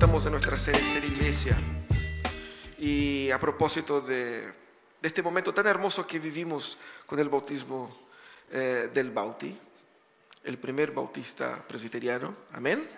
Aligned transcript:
estamos 0.00 0.24
en 0.24 0.32
nuestra 0.32 0.56
serie 0.56 0.82
Ser 0.82 1.04
Iglesia. 1.04 1.54
Y 2.78 3.30
a 3.30 3.38
propósito 3.38 4.00
de, 4.00 4.50
este 5.02 5.22
momento 5.22 5.52
tan 5.52 5.66
hermoso 5.66 6.06
que 6.06 6.18
vivimos 6.18 6.78
con 7.04 7.18
el 7.18 7.28
bautismo 7.28 7.94
eh, 8.50 8.88
del 8.94 9.10
Bauti, 9.10 9.54
el 10.42 10.56
primer 10.56 10.92
bautista 10.92 11.62
presbiteriano. 11.68 12.34
Amén. 12.52 12.88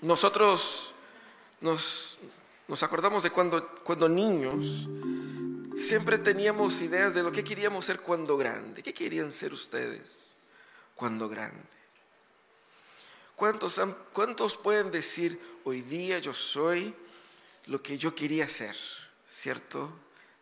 Nosotros 0.00 0.92
nos, 1.60 2.18
nos 2.66 2.82
acordamos 2.82 3.22
de 3.22 3.30
cuando, 3.30 3.72
cuando 3.84 4.08
niños 4.08 4.88
siempre 5.76 6.18
teníamos 6.18 6.80
ideas 6.80 7.14
de 7.14 7.22
lo 7.22 7.30
que 7.30 7.44
queríamos 7.44 7.84
ser 7.84 8.00
cuando 8.00 8.36
grande. 8.36 8.82
¿Qué 8.82 8.92
querían 8.92 9.32
ser 9.32 9.52
ustedes 9.52 10.34
cuando 10.96 11.28
grande? 11.28 11.79
¿Cuántos, 13.40 13.80
¿Cuántos 14.12 14.58
pueden 14.58 14.90
decir, 14.90 15.40
hoy 15.64 15.80
día 15.80 16.18
yo 16.18 16.34
soy 16.34 16.94
lo 17.68 17.82
que 17.82 17.96
yo 17.96 18.14
quería 18.14 18.46
ser? 18.46 18.76
¿Cierto? 19.30 19.90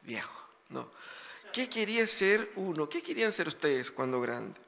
Viejo. 0.02 0.34
No. 0.70 0.90
¿Qué 1.52 1.68
quería 1.68 2.04
ser 2.08 2.50
uno? 2.56 2.88
¿Qué 2.88 3.00
querían 3.00 3.30
ser 3.30 3.46
ustedes 3.46 3.92
cuando 3.92 4.20
grande? 4.20 4.58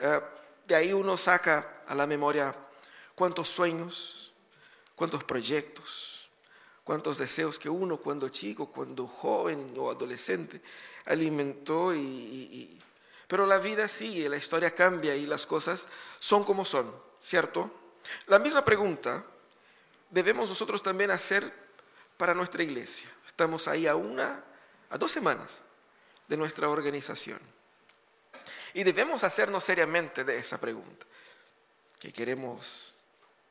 Eh, 0.00 0.20
de 0.66 0.74
ahí 0.74 0.92
uno 0.92 1.16
saca 1.16 1.84
a 1.86 1.94
la 1.94 2.04
memoria 2.04 2.52
cuántos 3.14 3.48
sueños, 3.48 4.32
cuántos 4.96 5.22
proyectos, 5.22 6.28
cuántos 6.82 7.16
deseos 7.16 7.60
que 7.60 7.68
uno 7.68 7.96
cuando 7.96 8.28
chico, 8.28 8.72
cuando 8.72 9.06
joven 9.06 9.72
o 9.78 9.88
adolescente 9.88 10.60
alimentó 11.04 11.94
y- 11.94 12.80
pero 13.32 13.46
la 13.46 13.56
vida 13.56 13.88
sigue, 13.88 14.28
la 14.28 14.36
historia 14.36 14.74
cambia 14.74 15.16
y 15.16 15.24
las 15.24 15.46
cosas 15.46 15.88
son 16.20 16.44
como 16.44 16.66
son, 16.66 16.94
¿cierto? 17.22 17.70
La 18.26 18.38
misma 18.38 18.62
pregunta 18.62 19.24
debemos 20.10 20.50
nosotros 20.50 20.82
también 20.82 21.10
hacer 21.10 21.50
para 22.18 22.34
nuestra 22.34 22.62
iglesia. 22.62 23.08
Estamos 23.26 23.68
ahí 23.68 23.86
a 23.86 23.96
una, 23.96 24.44
a 24.90 24.98
dos 24.98 25.12
semanas 25.12 25.62
de 26.28 26.36
nuestra 26.36 26.68
organización. 26.68 27.38
Y 28.74 28.82
debemos 28.82 29.24
hacernos 29.24 29.64
seriamente 29.64 30.24
de 30.24 30.36
esa 30.36 30.60
pregunta. 30.60 31.06
¿Qué 31.98 32.12
queremos 32.12 32.92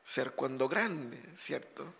ser 0.04 0.30
cuando 0.30 0.68
grande, 0.68 1.20
cierto? 1.34 1.92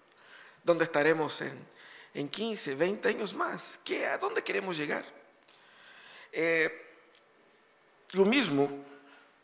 ¿Dónde 0.63 0.85
estaremos 0.85 1.41
en, 1.41 1.67
en 2.15 2.29
15, 2.29 2.77
20 2.77 3.09
años 3.09 3.35
más? 3.35 3.81
¿Qué, 3.85 4.07
¿A 4.07 4.19
dónde 4.19 4.45
queremos 4.45 4.77
llegar? 4.77 5.05
Eh, 6.31 6.91
lo 8.13 8.25
mismo, 8.25 8.69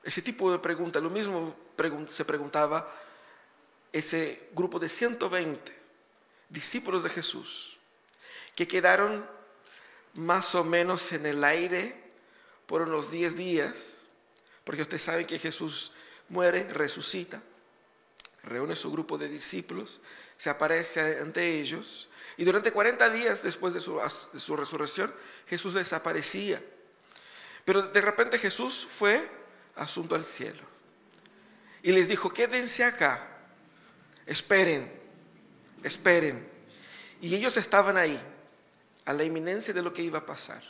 ese 0.03 0.23
tipo 0.23 0.51
de 0.53 0.59
pregunta, 0.59 1.01
lo 1.01 1.11
mismo 1.11 1.55
se 2.09 2.25
preguntaba 2.25 2.93
ese 3.93 4.49
grupo 4.53 4.79
de 4.79 4.89
120 4.89 5.77
discípulos 6.49 7.03
de 7.03 7.11
Jesús 7.11 7.79
que 8.55 8.67
quedaron 8.69 9.25
más 10.15 10.55
o 10.55 10.65
menos 10.65 11.13
en 11.13 11.27
el 11.27 11.45
aire 11.45 11.95
por 12.67 12.83
unos 12.83 13.11
10 13.11 13.37
días, 13.37 13.97
porque 14.65 14.83
ustedes 14.83 15.03
saben 15.03 15.27
que 15.27 15.39
Jesús 15.39 15.93
muere, 16.29 16.65
resucita, 16.65 17.41
reúne 18.43 18.77
su 18.77 18.91
grupo 18.91 19.17
de 19.17 19.29
discípulos, 19.29 20.01
se 20.37 20.51
aparece 20.51 21.21
ante 21.21 21.61
ellos, 21.61 22.09
y 22.37 22.45
durante 22.45 22.73
40 22.73 23.11
días 23.11 23.43
después 23.43 23.75
de 23.75 23.81
su 23.81 24.57
resurrección, 24.57 25.15
Jesús 25.47 25.75
desaparecía. 25.75 26.63
Pero 27.69 27.83
de 27.83 28.01
repente 28.01 28.39
Jesús 28.39 28.89
fue 28.91 29.29
asunto 29.77 30.15
al 30.15 30.25
cielo. 30.25 30.63
Y 31.83 31.93
les 31.93 32.09
dijo, 32.09 32.33
quédense 32.33 32.83
acá, 32.83 33.29
esperen, 34.25 34.91
esperen. 35.83 36.49
Y 37.21 37.35
ellos 37.35 37.59
estaban 37.59 37.99
ahí, 37.99 38.19
a 39.05 39.13
la 39.13 39.23
inminencia 39.23 39.75
de 39.75 39.83
lo 39.83 39.93
que 39.93 40.01
iba 40.01 40.21
a 40.21 40.25
pasar. 40.25 40.63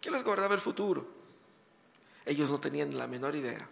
¿Qué 0.00 0.10
les 0.10 0.24
guardaba 0.24 0.54
el 0.54 0.62
futuro? 0.62 1.06
Ellos 2.24 2.50
no 2.50 2.58
tenían 2.58 2.96
la 2.96 3.06
menor 3.06 3.36
idea 3.36 3.68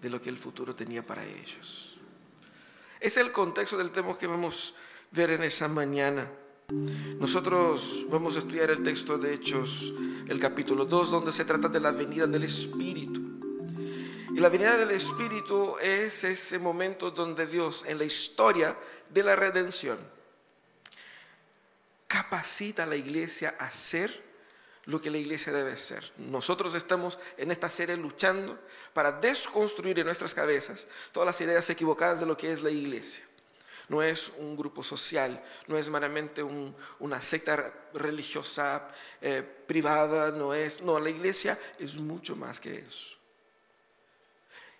de 0.00 0.08
lo 0.08 0.18
que 0.22 0.30
el 0.30 0.38
futuro 0.38 0.74
tenía 0.74 1.06
para 1.06 1.22
ellos. 1.26 1.98
Es 3.00 3.18
el 3.18 3.30
contexto 3.30 3.76
del 3.76 3.90
tema 3.90 4.16
que 4.16 4.26
vamos 4.26 4.76
a 4.78 5.14
ver 5.14 5.32
en 5.32 5.42
esa 5.42 5.68
mañana. 5.68 6.26
Nosotros 6.68 8.04
vamos 8.08 8.36
a 8.36 8.38
estudiar 8.40 8.70
el 8.70 8.82
texto 8.82 9.18
de 9.18 9.34
Hechos, 9.34 9.92
el 10.28 10.40
capítulo 10.40 10.84
2, 10.84 11.10
donde 11.10 11.32
se 11.32 11.44
trata 11.44 11.68
de 11.68 11.80
la 11.80 11.92
venida 11.92 12.26
del 12.26 12.44
Espíritu. 12.44 13.20
Y 14.34 14.38
la 14.38 14.48
venida 14.48 14.76
del 14.76 14.92
Espíritu 14.92 15.76
es 15.78 16.24
ese 16.24 16.58
momento 16.58 17.10
donde 17.10 17.46
Dios, 17.46 17.84
en 17.86 17.98
la 17.98 18.04
historia 18.04 18.76
de 19.10 19.22
la 19.22 19.36
redención, 19.36 19.98
capacita 22.06 22.84
a 22.84 22.86
la 22.86 22.96
iglesia 22.96 23.54
a 23.58 23.70
ser 23.70 24.22
lo 24.86 25.00
que 25.00 25.10
la 25.10 25.18
iglesia 25.18 25.52
debe 25.52 25.76
ser. 25.76 26.12
Nosotros 26.16 26.74
estamos 26.74 27.18
en 27.36 27.50
esta 27.50 27.70
serie 27.70 27.96
luchando 27.96 28.58
para 28.92 29.12
desconstruir 29.12 29.98
en 29.98 30.06
nuestras 30.06 30.34
cabezas 30.34 30.88
todas 31.12 31.26
las 31.26 31.40
ideas 31.40 31.68
equivocadas 31.70 32.20
de 32.20 32.26
lo 32.26 32.36
que 32.36 32.52
es 32.52 32.62
la 32.62 32.70
iglesia. 32.70 33.24
No 33.88 34.02
es 34.02 34.32
un 34.38 34.56
grupo 34.56 34.82
social, 34.82 35.42
no 35.66 35.76
es 35.76 35.88
meramente 35.88 36.42
un- 36.42 36.74
una 37.00 37.20
secta 37.20 37.72
religiosa 37.94 38.88
eh, 39.20 39.42
privada, 39.66 40.30
no 40.30 40.54
es, 40.54 40.82
no, 40.82 40.98
la 40.98 41.10
iglesia 41.10 41.58
es 41.78 41.96
mucho 41.96 42.36
más 42.36 42.60
que 42.60 42.78
eso. 42.78 43.08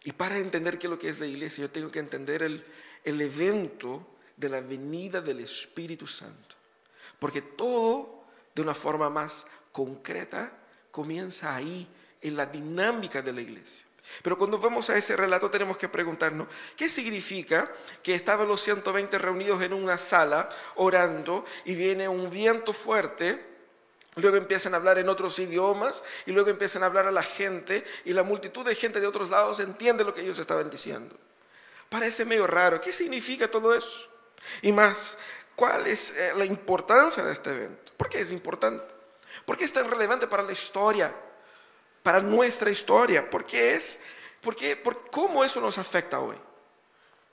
Y 0.04 0.12
para 0.12 0.38
entender 0.38 0.78
qué 0.78 0.86
es 0.86 0.90
lo 0.90 0.98
que 0.98 1.08
es 1.08 1.20
la 1.20 1.26
iglesia, 1.26 1.62
yo 1.62 1.70
tengo 1.70 1.90
que 1.90 2.00
entender 2.00 2.42
el, 2.42 2.64
el 3.04 3.20
evento 3.20 4.06
de 4.36 4.48
la 4.48 4.60
venida 4.60 5.20
del 5.20 5.40
Espíritu 5.40 6.06
Santo. 6.06 6.56
Porque 7.18 7.42
todo, 7.42 8.24
de 8.54 8.62
una 8.62 8.74
forma 8.74 9.08
más 9.08 9.46
concreta, 9.70 10.52
comienza 10.90 11.54
ahí, 11.54 11.86
en 12.20 12.36
la 12.36 12.46
dinámica 12.46 13.22
de 13.22 13.32
la 13.32 13.40
iglesia. 13.40 13.84
Pero 14.22 14.36
cuando 14.36 14.58
vamos 14.58 14.90
a 14.90 14.96
ese 14.96 15.16
relato 15.16 15.50
tenemos 15.50 15.78
que 15.78 15.88
preguntarnos, 15.88 16.48
¿qué 16.76 16.88
significa 16.88 17.70
que 18.02 18.14
estaban 18.14 18.46
los 18.46 18.60
120 18.60 19.18
reunidos 19.18 19.62
en 19.62 19.72
una 19.72 19.96
sala 19.96 20.48
orando 20.74 21.44
y 21.64 21.74
viene 21.74 22.08
un 22.08 22.28
viento 22.28 22.72
fuerte? 22.72 23.52
Luego 24.16 24.36
empiezan 24.36 24.74
a 24.74 24.76
hablar 24.76 24.98
en 24.98 25.08
otros 25.08 25.38
idiomas 25.38 26.04
y 26.26 26.32
luego 26.32 26.50
empiezan 26.50 26.82
a 26.82 26.86
hablar 26.86 27.06
a 27.06 27.10
la 27.10 27.22
gente 27.22 27.82
y 28.04 28.12
la 28.12 28.22
multitud 28.22 28.64
de 28.64 28.74
gente 28.74 29.00
de 29.00 29.06
otros 29.06 29.30
lados 29.30 29.58
entiende 29.60 30.04
lo 30.04 30.12
que 30.12 30.20
ellos 30.20 30.38
estaban 30.38 30.68
diciendo. 30.68 31.16
Parece 31.88 32.24
medio 32.24 32.46
raro. 32.46 32.80
¿Qué 32.80 32.92
significa 32.92 33.50
todo 33.50 33.74
eso? 33.74 34.08
Y 34.60 34.72
más, 34.72 35.16
¿cuál 35.56 35.86
es 35.86 36.10
eh, 36.10 36.32
la 36.36 36.44
importancia 36.44 37.24
de 37.24 37.32
este 37.32 37.50
evento? 37.50 37.92
¿Por 37.96 38.10
qué 38.10 38.20
es 38.20 38.32
importante? 38.32 38.84
¿Por 39.46 39.56
qué 39.56 39.64
es 39.64 39.72
tan 39.72 39.90
relevante 39.90 40.26
para 40.26 40.42
la 40.42 40.52
historia? 40.52 41.14
Para 42.02 42.20
nuestra 42.20 42.70
historia. 42.70 43.28
¿Por 43.28 43.44
qué 43.44 43.74
es? 43.74 44.00
¿Por 44.40 44.56
qué? 44.56 44.76
¿Por 44.76 45.10
cómo 45.10 45.44
eso 45.44 45.60
nos 45.60 45.78
afecta 45.78 46.20
hoy? 46.20 46.36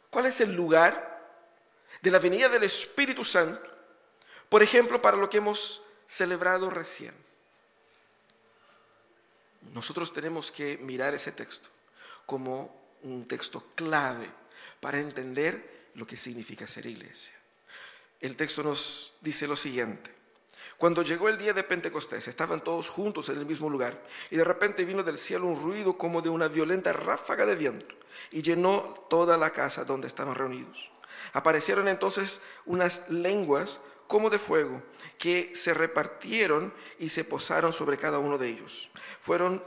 ¿Cuál 0.10 0.28
es 0.28 0.42
el 0.42 0.54
lugar 0.54 1.20
de 2.02 2.12
la 2.12 2.20
venida 2.20 2.50
del 2.50 2.64
Espíritu 2.64 3.24
Santo? 3.26 3.62
Por 4.48 4.64
ejemplo, 4.64 5.02
para 5.02 5.18
lo 5.18 5.30
que 5.30 5.38
hemos 5.38 5.82
celebrado 6.08 6.70
recién. 6.70 7.14
Nosotros 9.74 10.12
tenemos 10.12 10.52
que 10.52 10.78
mirar 10.78 11.14
ese 11.14 11.32
texto 11.32 11.70
como 12.26 12.80
un 13.04 13.28
texto 13.28 13.64
clave 13.76 14.30
para 14.80 15.00
entender 15.00 15.90
lo 15.96 16.08
que 16.08 16.18
significa 16.18 16.68
ser 16.68 16.86
iglesia. 16.86 17.34
El 18.20 18.36
texto 18.36 18.64
nos 18.64 19.14
dice 19.22 19.48
lo 19.48 19.56
siguiente. 19.56 20.19
Cuando 20.80 21.04
llegó 21.04 21.28
el 21.28 21.38
día 21.38 21.52
de 21.52 21.66
Pentecostés, 21.66 22.30
estaban 22.30 22.64
todos 22.64 22.90
juntos 22.90 23.28
en 23.28 23.38
el 23.38 23.46
mismo 23.46 23.70
lugar 23.70 24.02
y 24.32 24.38
de 24.38 24.46
repente 24.46 24.86
vino 24.86 25.04
del 25.04 25.18
cielo 25.18 25.46
un 25.46 25.62
ruido 25.62 25.98
como 25.98 26.22
de 26.22 26.30
una 26.30 26.48
violenta 26.48 26.94
ráfaga 26.94 27.46
de 27.46 27.58
viento 27.58 27.96
y 28.32 28.42
llenó 28.42 28.96
toda 29.10 29.36
la 29.36 29.50
casa 29.50 29.84
donde 29.84 30.08
estaban 30.08 30.36
reunidos. 30.36 30.90
Aparecieron 31.34 31.90
entonces 31.90 32.40
unas 32.66 33.10
lenguas 33.10 33.82
como 34.08 34.30
de 34.30 34.40
fuego 34.40 34.82
que 35.18 35.52
se 35.54 35.74
repartieron 35.74 36.74
y 36.98 37.10
se 37.10 37.26
posaron 37.26 37.74
sobre 37.74 37.98
cada 37.98 38.20
uno 38.20 38.38
de 38.38 38.48
ellos. 38.48 38.90
Fueron 39.20 39.62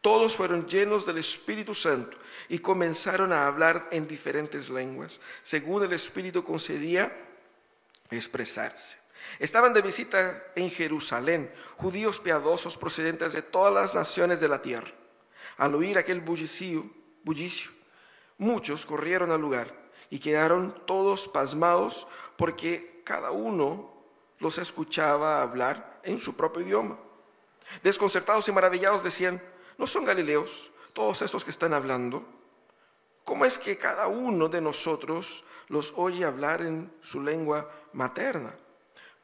todos 0.00 0.34
fueron 0.34 0.66
llenos 0.66 1.04
del 1.04 1.18
Espíritu 1.18 1.74
Santo 1.74 2.16
y 2.48 2.60
comenzaron 2.60 3.34
a 3.34 3.46
hablar 3.46 3.88
en 3.90 4.08
diferentes 4.08 4.70
lenguas, 4.70 5.20
según 5.42 5.84
el 5.84 5.92
Espíritu 5.92 6.42
concedía 6.42 7.12
expresarse. 8.10 8.96
Estaban 9.38 9.72
de 9.72 9.82
visita 9.82 10.44
en 10.54 10.70
Jerusalén 10.70 11.52
judíos 11.76 12.18
piadosos 12.18 12.76
procedentes 12.76 13.32
de 13.32 13.42
todas 13.42 13.72
las 13.72 13.94
naciones 13.94 14.40
de 14.40 14.48
la 14.48 14.62
tierra. 14.62 14.90
Al 15.56 15.74
oír 15.74 15.98
aquel 15.98 16.20
bullicio, 16.20 16.88
bullicio, 17.24 17.70
muchos 18.38 18.86
corrieron 18.86 19.30
al 19.30 19.40
lugar 19.40 19.74
y 20.10 20.18
quedaron 20.18 20.82
todos 20.86 21.28
pasmados 21.28 22.06
porque 22.36 23.02
cada 23.04 23.30
uno 23.30 23.92
los 24.38 24.58
escuchaba 24.58 25.42
hablar 25.42 26.00
en 26.04 26.18
su 26.18 26.36
propio 26.36 26.62
idioma. 26.62 26.98
Desconcertados 27.82 28.48
y 28.48 28.52
maravillados 28.52 29.02
decían, 29.02 29.42
¿no 29.76 29.86
son 29.86 30.04
galileos 30.04 30.70
todos 30.92 31.22
estos 31.22 31.44
que 31.44 31.50
están 31.50 31.74
hablando? 31.74 32.38
¿cómo 33.28 33.44
es 33.44 33.58
que 33.58 33.76
cada 33.76 34.06
uno 34.06 34.48
de 34.48 34.62
nosotros 34.62 35.44
los 35.68 35.92
oye 35.96 36.24
hablar 36.24 36.62
en 36.62 36.90
su 37.02 37.22
lengua 37.22 37.70
materna? 37.92 38.56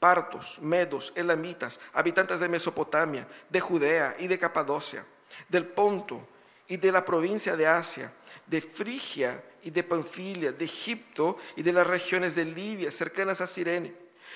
Partos, 0.05 0.59
medos, 0.61 1.15
elamitas, 1.17 1.81
habitantes 1.95 2.39
de 2.39 2.47
Mesopotamia, 2.47 3.27
de 3.49 3.59
Judea 3.59 4.15
y 4.19 4.27
de 4.27 4.39
Capadocia, 4.39 5.03
del 5.49 5.65
Ponto 5.65 6.29
y 6.69 6.77
de 6.77 6.93
la 6.93 7.03
provincia 7.03 7.57
de 7.57 7.67
Asia, 7.67 8.13
de 8.47 8.61
Frigia 8.61 9.43
y 9.63 9.71
de 9.71 9.83
Panfilia, 9.83 10.53
de 10.53 10.67
Egipto 10.67 11.39
y 11.57 11.63
de 11.63 11.73
las 11.73 11.87
regiones 11.87 12.35
de 12.35 12.45
Libia, 12.45 12.93
cercanas 12.93 13.41
a 13.41 13.47
Sirene, 13.47 13.95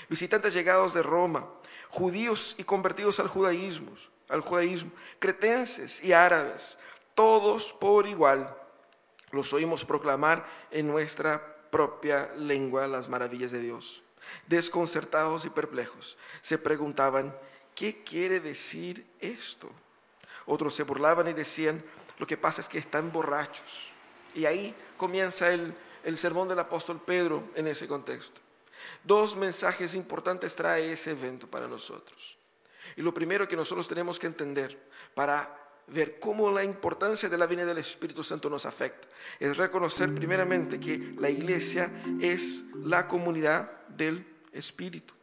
visitantes 0.08 0.54
llegados 0.54 0.94
de 0.94 1.02
Roma, 1.02 1.46
judíos 1.90 2.54
y 2.56 2.64
convertidos 2.64 3.20
al 3.20 3.28
judaísmo, 3.28 3.92
al 4.30 4.40
judaísmo, 4.40 4.90
cretenses 5.18 6.02
y 6.02 6.14
árabes, 6.14 6.78
todos 7.14 7.74
por 7.74 8.06
igual 8.06 8.56
los 9.32 9.52
oímos 9.52 9.84
proclamar 9.84 10.46
en 10.70 10.86
nuestra 10.86 11.56
propia 11.70 12.32
lengua 12.38 12.86
las 12.86 13.10
maravillas 13.10 13.52
de 13.52 13.60
Dios. 13.60 14.02
Desconcertados 14.46 15.44
y 15.44 15.50
perplejos, 15.50 16.18
se 16.42 16.58
preguntaban, 16.58 17.36
¿qué 17.74 18.02
quiere 18.02 18.40
decir 18.40 19.06
esto? 19.20 19.70
Otros 20.46 20.74
se 20.74 20.82
burlaban 20.82 21.28
y 21.28 21.32
decían, 21.32 21.84
lo 22.18 22.26
que 22.26 22.36
pasa 22.36 22.60
es 22.60 22.68
que 22.68 22.78
están 22.78 23.12
borrachos. 23.12 23.92
Y 24.34 24.46
ahí 24.46 24.74
comienza 24.96 25.52
el, 25.52 25.74
el 26.04 26.16
sermón 26.16 26.48
del 26.48 26.58
apóstol 26.58 27.00
Pedro 27.04 27.44
en 27.54 27.66
ese 27.66 27.86
contexto. 27.86 28.40
Dos 29.04 29.36
mensajes 29.36 29.94
importantes 29.94 30.54
trae 30.54 30.92
ese 30.92 31.12
evento 31.12 31.46
para 31.46 31.68
nosotros. 31.68 32.38
Y 32.96 33.02
lo 33.02 33.12
primero 33.12 33.46
que 33.46 33.56
nosotros 33.56 33.86
tenemos 33.86 34.18
que 34.18 34.26
entender 34.26 34.78
para 35.14 35.67
ver 35.90 36.18
cómo 36.18 36.50
la 36.50 36.64
importancia 36.64 37.28
de 37.28 37.38
la 37.38 37.46
venida 37.46 37.66
del 37.66 37.78
Espíritu 37.78 38.22
Santo 38.22 38.50
nos 38.50 38.66
afecta 38.66 39.08
es 39.40 39.56
reconocer 39.56 40.14
primeramente 40.14 40.80
que 40.80 41.14
la 41.18 41.30
iglesia 41.30 41.90
es 42.20 42.64
la 42.84 43.06
comunidad 43.06 43.70
del 43.88 44.26
Espíritu. 44.52 45.14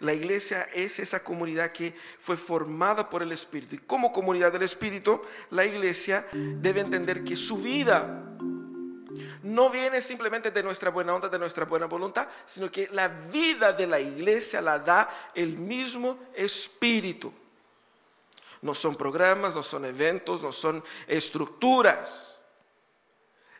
La 0.00 0.12
iglesia 0.12 0.62
es 0.74 0.98
esa 0.98 1.24
comunidad 1.24 1.72
que 1.72 1.94
fue 2.18 2.36
formada 2.36 3.10
por 3.10 3.22
el 3.22 3.32
Espíritu. 3.32 3.74
Y 3.74 3.78
como 3.78 4.12
comunidad 4.12 4.52
del 4.52 4.62
Espíritu, 4.62 5.20
la 5.50 5.64
iglesia 5.64 6.26
debe 6.32 6.80
entender 6.80 7.24
que 7.24 7.36
su 7.36 7.58
vida 7.58 8.28
no 9.42 9.70
viene 9.70 10.00
simplemente 10.00 10.50
de 10.50 10.62
nuestra 10.62 10.90
buena 10.90 11.14
onda, 11.14 11.28
de 11.28 11.38
nuestra 11.38 11.64
buena 11.64 11.86
voluntad, 11.86 12.28
sino 12.44 12.70
que 12.70 12.88
la 12.92 13.08
vida 13.08 13.72
de 13.72 13.86
la 13.86 14.00
iglesia 14.00 14.62
la 14.62 14.78
da 14.78 15.10
el 15.34 15.58
mismo 15.58 16.18
Espíritu. 16.34 17.32
No 18.62 18.74
son 18.74 18.96
programas, 18.96 19.54
no 19.54 19.62
son 19.62 19.84
eventos, 19.84 20.42
no 20.42 20.52
son 20.52 20.82
estructuras. 21.06 22.40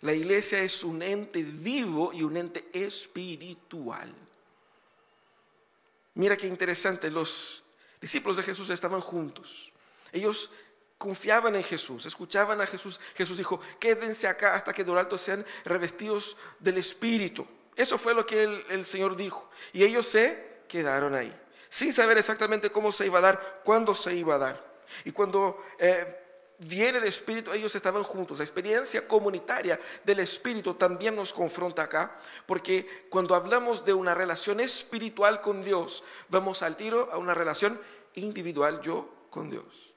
La 0.01 0.13
iglesia 0.13 0.61
es 0.61 0.83
un 0.83 1.03
ente 1.03 1.43
vivo 1.43 2.13
y 2.13 2.23
un 2.23 2.37
ente 2.37 2.69
espiritual. 2.73 4.13
Mira 6.15 6.37
qué 6.37 6.47
interesante, 6.47 7.11
los 7.11 7.63
discípulos 8.01 8.37
de 8.37 8.43
Jesús 8.43 8.71
estaban 8.71 9.01
juntos. 9.01 9.73
Ellos 10.13 10.51
confiaban 10.99 11.57
en 11.57 11.65
Jesús, 11.65 12.07
escuchaban 12.07 12.61
a 12.61 12.67
Jesús. 12.67 13.01
Jesús 13.15 13.39
dijo, 13.39 13.61
quédense 13.81 14.29
acá 14.29 14.55
hasta 14.55 14.73
que 14.73 14.85
de 14.85 14.93
lo 14.93 14.99
alto 14.99 15.19
sean 15.19 15.45
revestidos 15.65 16.37
del 16.61 16.79
Espíritu. 16.79 17.47
Eso 17.75 17.99
fue 17.99 18.15
lo 18.15 18.27
que 18.27 18.43
el, 18.43 18.85
Señor 18.85 19.17
dijo. 19.17 19.51
Y 19.73 19.83
ellos 19.83 20.07
se 20.07 20.63
quedaron 20.69 21.15
ahí, 21.15 21.35
sin 21.71 21.93
saber 21.93 22.19
exactamente 22.19 22.71
cómo 22.71 22.93
se 22.93 23.07
iba 23.07 23.19
a 23.19 23.23
dar, 23.23 23.61
cuándo 23.65 23.95
se 23.95 24.15
iba 24.15 24.35
a 24.35 24.39
dar. 24.39 24.72
Y 25.05 25.13
cuando 25.13 25.65
eh, 25.79 26.23
viene 26.59 26.99
el 26.99 27.05
Espíritu, 27.05 27.53
ellos 27.53 27.75
estaban 27.75 28.03
juntos. 28.03 28.39
La 28.39 28.45
experiencia 28.45 29.07
comunitaria 29.07 29.79
del 30.05 30.21
Espíritu 30.21 30.75
también 30.75 31.17
nos 31.17 31.33
confronta 31.33 31.83
acá, 31.83 32.19
porque 32.47 33.07
cuando 33.11 33.35
hablamos 33.35 33.85
de 33.85 33.93
una 33.93 34.15
relación 34.15 34.61
espiritual 34.61 35.41
con 35.41 35.63
Dios, 35.63 36.05
vamos 36.29 36.63
al 36.63 36.77
tiro 36.77 37.09
a 37.13 37.19
una 37.19 37.35
relación 37.35 37.81
individual 38.15 38.81
yo 38.81 39.27
con 39.31 39.51
Dios. 39.51 39.93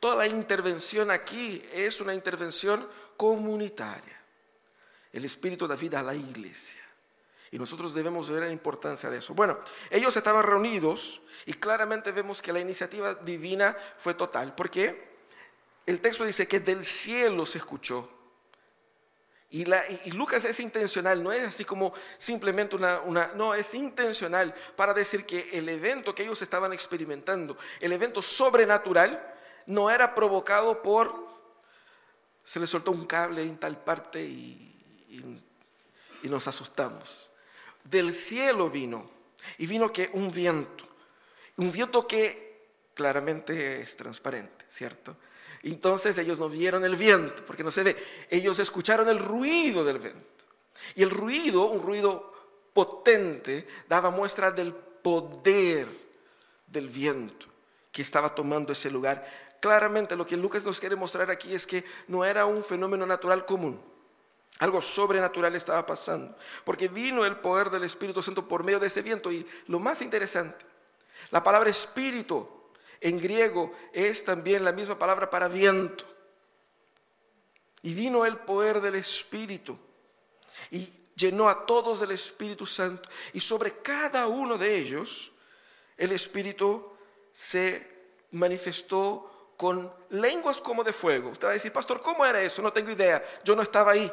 Toda 0.00 0.16
la 0.16 0.26
intervención 0.26 1.10
aquí 1.10 1.62
es 1.72 2.00
una 2.00 2.14
intervención 2.14 2.86
comunitaria. 3.16 4.20
El 5.12 5.24
Espíritu 5.24 5.66
da 5.66 5.76
vida 5.76 6.00
a 6.00 6.02
la 6.02 6.14
iglesia. 6.14 6.83
Y 7.54 7.58
nosotros 7.60 7.94
debemos 7.94 8.28
ver 8.28 8.42
la 8.42 8.50
importancia 8.50 9.08
de 9.08 9.18
eso. 9.18 9.32
Bueno, 9.32 9.56
ellos 9.88 10.16
estaban 10.16 10.42
reunidos 10.42 11.22
y 11.46 11.52
claramente 11.52 12.10
vemos 12.10 12.42
que 12.42 12.52
la 12.52 12.58
iniciativa 12.58 13.14
divina 13.14 13.76
fue 13.96 14.14
total. 14.14 14.56
¿Por 14.56 14.68
qué? 14.68 15.14
el 15.86 16.00
texto 16.00 16.24
dice 16.24 16.48
que 16.48 16.58
del 16.58 16.84
cielo 16.84 17.46
se 17.46 17.58
escuchó. 17.58 18.10
Y, 19.50 19.64
Lucas 20.10 20.44
es 20.46 20.58
intencional, 20.58 21.22
no 21.22 21.30
es 21.30 21.44
así 21.44 21.64
como 21.64 21.94
simplemente 22.18 22.74
una, 22.74 22.98
una, 23.02 23.30
no, 23.36 23.54
es 23.54 23.72
intencional 23.74 24.52
para 24.74 24.92
decir 24.92 25.24
que 25.24 25.50
el 25.52 25.68
evento 25.68 26.12
que 26.12 26.24
ellos 26.24 26.42
estaban 26.42 26.72
experimentando, 26.72 27.56
el 27.78 27.92
evento 27.92 28.20
sobrenatural, 28.20 29.32
no 29.66 29.92
era 29.92 30.12
provocado 30.12 30.82
por, 30.82 31.24
se 32.42 32.58
le 32.58 32.66
soltó 32.66 32.90
un 32.90 33.06
cable 33.06 33.42
en 33.42 33.56
tal 33.56 33.78
parte 33.78 34.20
y, 34.24 35.40
y 36.20 36.28
nos 36.28 36.48
asustamos. 36.48 37.30
Del 37.84 38.12
cielo 38.12 38.70
vino, 38.70 39.10
y 39.58 39.66
vino 39.66 39.92
que 39.92 40.10
un 40.14 40.30
viento, 40.30 40.84
un 41.56 41.70
viento 41.70 42.06
que 42.06 42.44
claramente 42.94 43.80
es 43.80 43.96
transparente, 43.96 44.64
¿cierto? 44.68 45.16
Entonces 45.62 46.16
ellos 46.18 46.38
no 46.38 46.48
vieron 46.48 46.84
el 46.84 46.96
viento, 46.96 47.44
porque 47.46 47.64
no 47.64 47.70
se 47.70 47.82
ve. 47.82 47.96
Ellos 48.28 48.58
escucharon 48.58 49.08
el 49.08 49.18
ruido 49.18 49.84
del 49.84 49.98
viento. 49.98 50.20
Y 50.94 51.02
el 51.02 51.10
ruido, 51.10 51.66
un 51.66 51.82
ruido 51.82 52.32
potente, 52.72 53.66
daba 53.88 54.10
muestra 54.10 54.50
del 54.50 54.74
poder 54.74 55.88
del 56.66 56.88
viento 56.88 57.46
que 57.90 58.02
estaba 58.02 58.34
tomando 58.34 58.72
ese 58.72 58.90
lugar. 58.90 59.24
Claramente 59.60 60.16
lo 60.16 60.26
que 60.26 60.36
Lucas 60.36 60.64
nos 60.64 60.80
quiere 60.80 60.96
mostrar 60.96 61.30
aquí 61.30 61.54
es 61.54 61.66
que 61.66 61.84
no 62.08 62.24
era 62.24 62.44
un 62.44 62.62
fenómeno 62.62 63.06
natural 63.06 63.46
común. 63.46 63.80
Algo 64.60 64.80
sobrenatural 64.80 65.54
estaba 65.56 65.84
pasando, 65.84 66.36
porque 66.64 66.88
vino 66.88 67.24
el 67.24 67.36
poder 67.36 67.70
del 67.70 67.84
Espíritu 67.84 68.22
Santo 68.22 68.46
por 68.46 68.62
medio 68.62 68.78
de 68.78 68.86
ese 68.86 69.02
viento. 69.02 69.32
Y 69.32 69.46
lo 69.66 69.80
más 69.80 70.00
interesante, 70.00 70.64
la 71.30 71.42
palabra 71.42 71.70
espíritu 71.70 72.48
en 73.00 73.18
griego 73.18 73.72
es 73.92 74.24
también 74.24 74.64
la 74.64 74.72
misma 74.72 74.98
palabra 74.98 75.28
para 75.28 75.48
viento. 75.48 76.04
Y 77.82 77.94
vino 77.94 78.24
el 78.24 78.38
poder 78.38 78.80
del 78.80 78.94
Espíritu 78.94 79.76
y 80.70 80.90
llenó 81.16 81.48
a 81.48 81.66
todos 81.66 82.00
del 82.00 82.12
Espíritu 82.12 82.64
Santo. 82.64 83.08
Y 83.32 83.40
sobre 83.40 83.78
cada 83.82 84.26
uno 84.26 84.56
de 84.56 84.78
ellos 84.78 85.32
el 85.96 86.12
Espíritu 86.12 86.92
se 87.34 87.92
manifestó 88.30 89.52
con 89.56 89.92
lenguas 90.10 90.60
como 90.60 90.82
de 90.82 90.92
fuego. 90.92 91.30
Usted 91.30 91.46
va 91.46 91.50
a 91.50 91.54
decir, 91.54 91.72
pastor, 91.72 92.00
¿cómo 92.00 92.24
era 92.24 92.40
eso? 92.40 92.62
No 92.62 92.72
tengo 92.72 92.90
idea. 92.90 93.22
Yo 93.44 93.54
no 93.54 93.62
estaba 93.62 93.92
ahí. 93.92 94.10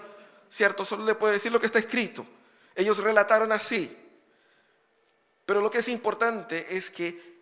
¿Cierto? 0.51 0.83
Solo 0.83 1.05
le 1.05 1.15
puedo 1.15 1.31
decir 1.31 1.49
lo 1.49 1.59
que 1.61 1.67
está 1.67 1.79
escrito. 1.79 2.25
Ellos 2.75 2.97
relataron 2.97 3.53
así. 3.53 3.97
Pero 5.45 5.61
lo 5.61 5.71
que 5.71 5.77
es 5.77 5.87
importante 5.87 6.75
es 6.75 6.91
que 6.91 7.39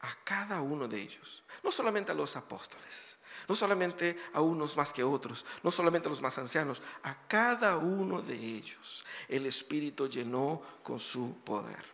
a 0.00 0.14
cada 0.22 0.60
uno 0.60 0.86
de 0.86 1.00
ellos, 1.00 1.42
no 1.64 1.72
solamente 1.72 2.12
a 2.12 2.14
los 2.14 2.36
apóstoles, 2.36 3.18
no 3.48 3.56
solamente 3.56 4.16
a 4.32 4.40
unos 4.40 4.76
más 4.76 4.92
que 4.92 5.02
otros, 5.02 5.44
no 5.64 5.72
solamente 5.72 6.06
a 6.06 6.10
los 6.10 6.22
más 6.22 6.38
ancianos, 6.38 6.80
a 7.02 7.26
cada 7.26 7.76
uno 7.76 8.22
de 8.22 8.34
ellos 8.34 9.04
el 9.26 9.44
Espíritu 9.46 10.08
llenó 10.08 10.62
con 10.84 11.00
su 11.00 11.38
poder, 11.44 11.84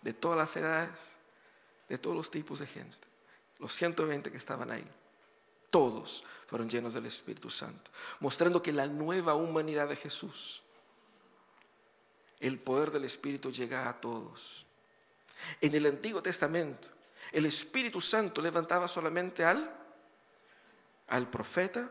de 0.00 0.14
todas 0.14 0.38
las 0.38 0.56
edades, 0.56 1.16
de 1.86 1.98
todos 1.98 2.16
los 2.16 2.30
tipos 2.30 2.60
de 2.60 2.66
gente, 2.66 2.96
los 3.58 3.74
120 3.74 4.30
que 4.30 4.38
estaban 4.38 4.70
ahí. 4.70 4.88
Todos 5.72 6.22
fueron 6.46 6.68
llenos 6.68 6.92
del 6.92 7.06
Espíritu 7.06 7.48
Santo, 7.48 7.90
mostrando 8.20 8.62
que 8.62 8.74
la 8.74 8.86
nueva 8.86 9.34
humanidad 9.34 9.88
de 9.88 9.96
Jesús, 9.96 10.62
el 12.40 12.58
poder 12.58 12.90
del 12.90 13.06
Espíritu 13.06 13.50
llega 13.50 13.88
a 13.88 13.98
todos. 13.98 14.66
En 15.62 15.74
el 15.74 15.86
Antiguo 15.86 16.22
Testamento, 16.22 16.88
el 17.32 17.46
Espíritu 17.46 18.02
Santo 18.02 18.42
levantaba 18.42 18.86
solamente 18.86 19.46
al, 19.46 19.74
al 21.08 21.30
profeta 21.30 21.90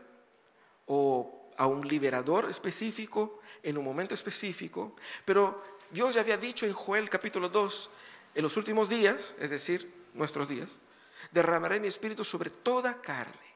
o 0.86 1.50
a 1.56 1.66
un 1.66 1.84
liberador 1.88 2.48
específico 2.48 3.40
en 3.64 3.76
un 3.76 3.84
momento 3.84 4.14
específico, 4.14 4.94
pero 5.24 5.60
Dios 5.90 6.14
ya 6.14 6.20
había 6.20 6.36
dicho 6.36 6.66
en 6.66 6.72
Joel 6.72 7.10
capítulo 7.10 7.48
2, 7.48 7.90
en 8.36 8.42
los 8.44 8.56
últimos 8.56 8.88
días, 8.88 9.34
es 9.40 9.50
decir, 9.50 9.92
nuestros 10.14 10.46
días, 10.46 10.78
derramaré 11.32 11.80
mi 11.80 11.88
espíritu 11.88 12.22
sobre 12.22 12.50
toda 12.50 13.02
carne, 13.02 13.51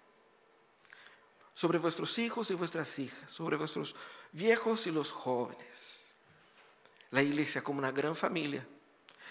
sobre 1.56 1.78
vuestros 1.78 2.18
hijos 2.18 2.50
y 2.50 2.54
vuestras 2.54 2.98
hijas, 2.98 3.32
sobre 3.32 3.56
vuestros 3.56 3.96
viejos 4.30 4.86
y 4.86 4.90
los 4.90 5.10
jóvenes. 5.10 6.04
La 7.10 7.22
iglesia 7.22 7.64
como 7.64 7.78
una 7.78 7.90
gran 7.92 8.14
familia 8.14 8.66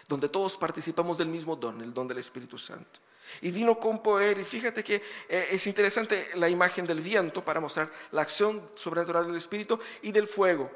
donde 0.08 0.27
todos 0.27 0.58
participamos 0.58 1.20
del 1.20 1.27
mismo 1.27 1.55
don, 1.55 1.82
el 1.82 1.94
don 1.94 2.08
del 2.08 2.17
Espíritu 2.17 2.58
Santo. 2.58 3.00
Y 3.41 3.51
vino 3.51 3.79
con 3.79 4.01
poder, 4.01 4.39
y 4.39 4.44
fíjate 4.44 4.84
que 4.84 5.03
eh, 5.29 5.50
es 5.51 5.67
interesante 5.67 6.29
la 6.34 6.50
imagen 6.50 6.88
del 6.88 7.01
viento 7.01 7.46
para 7.46 7.60
mostrar 7.60 7.91
la 8.12 8.24
acción 8.24 8.72
sobrenatural 8.74 9.27
del 9.27 9.36
Espíritu 9.36 9.79
y 10.01 10.12
del 10.12 10.27
fuego. 10.27 10.72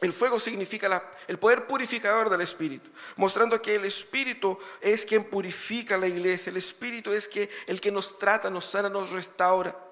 El 0.00 0.12
fuego 0.12 0.40
significa 0.40 1.12
el 1.28 1.38
poder 1.38 1.68
purificador 1.68 2.28
del 2.28 2.40
Espíritu, 2.40 2.90
mostrando 3.14 3.62
que 3.62 3.76
el 3.76 3.84
Espíritu 3.84 4.58
es 4.80 5.06
quien 5.06 5.24
purifica 5.24 5.96
la 5.96 6.08
iglesia, 6.08 6.50
el 6.50 6.56
Espíritu 6.56 7.12
es 7.12 7.30
el 7.68 7.80
que 7.80 7.92
nos 7.92 8.18
trata, 8.18 8.50
nos 8.50 8.64
sana, 8.64 8.88
nos 8.88 9.10
restaura. 9.10 9.85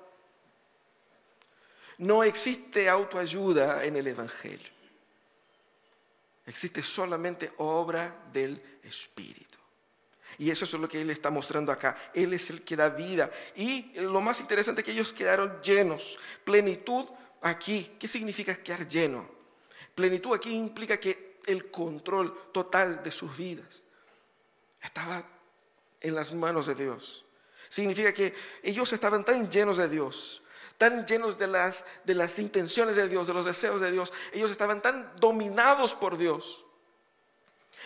No 1.99 2.25
existe 2.25 2.89
autoayuda 2.89 3.85
en 3.85 3.97
el 3.97 4.07
Evangelio, 4.07 4.71
existe 6.47 6.83
solamente 6.83 7.53
obra 7.59 8.27
del 8.33 8.61
Espíritu. 8.83 9.59
Y 10.39 10.51
eso 10.51 10.65
es 10.65 10.73
lo 10.75 10.89
que 10.89 11.01
Él 11.01 11.11
está 11.11 11.31
mostrando 11.31 11.71
acá. 11.71 12.11
Él 12.13 12.33
es 12.33 12.51
el 12.51 12.63
que 12.63 12.77
da 12.77 12.89
vida. 12.89 13.31
Y 13.55 13.93
lo 14.01 14.21
más 14.21 14.41
interesante 14.41 14.81
es 14.81 14.85
que 14.85 14.93
ellos 14.93 15.13
quedaron 15.13 15.63
llenos. 15.63 16.19
Plenitud 16.43 17.05
aquí. 17.41 17.97
¿Qué 18.01 18.09
significa 18.09 18.55
quedar 18.57 18.89
lleno? 18.89 19.29
Plenitud 19.95 20.35
aquí 20.35 20.53
implica 20.53 20.99
que 20.99 21.39
el 21.47 21.71
control 21.71 22.51
total 22.53 23.03
de 23.03 23.13
sus 23.13 23.37
vidas 23.37 23.85
estaba 24.83 25.25
en 26.01 26.15
las 26.15 26.33
manos 26.35 26.67
de 26.67 26.75
Dios. 26.75 27.25
Significa 27.69 28.13
que 28.13 28.35
ellos 28.63 28.93
estaban 28.93 29.25
tan 29.25 29.51
llenos 29.51 29.77
de 29.77 29.89
Dios, 29.89 30.43
tan 30.79 31.07
llenos 31.07 31.39
de 31.39 31.47
las, 31.47 31.85
de 32.05 32.15
las 32.15 32.39
intenciones 32.39 32.97
de 32.97 33.09
Dios, 33.09 33.27
de 33.27 33.35
los 33.35 33.45
deseos 33.45 33.81
de 33.81 33.91
Dios. 33.91 34.13
Ellos 34.33 34.51
estaban 34.51 34.83
tan 34.83 35.11
dominados 35.17 35.95
por 35.95 36.17
Dios. 36.17 36.65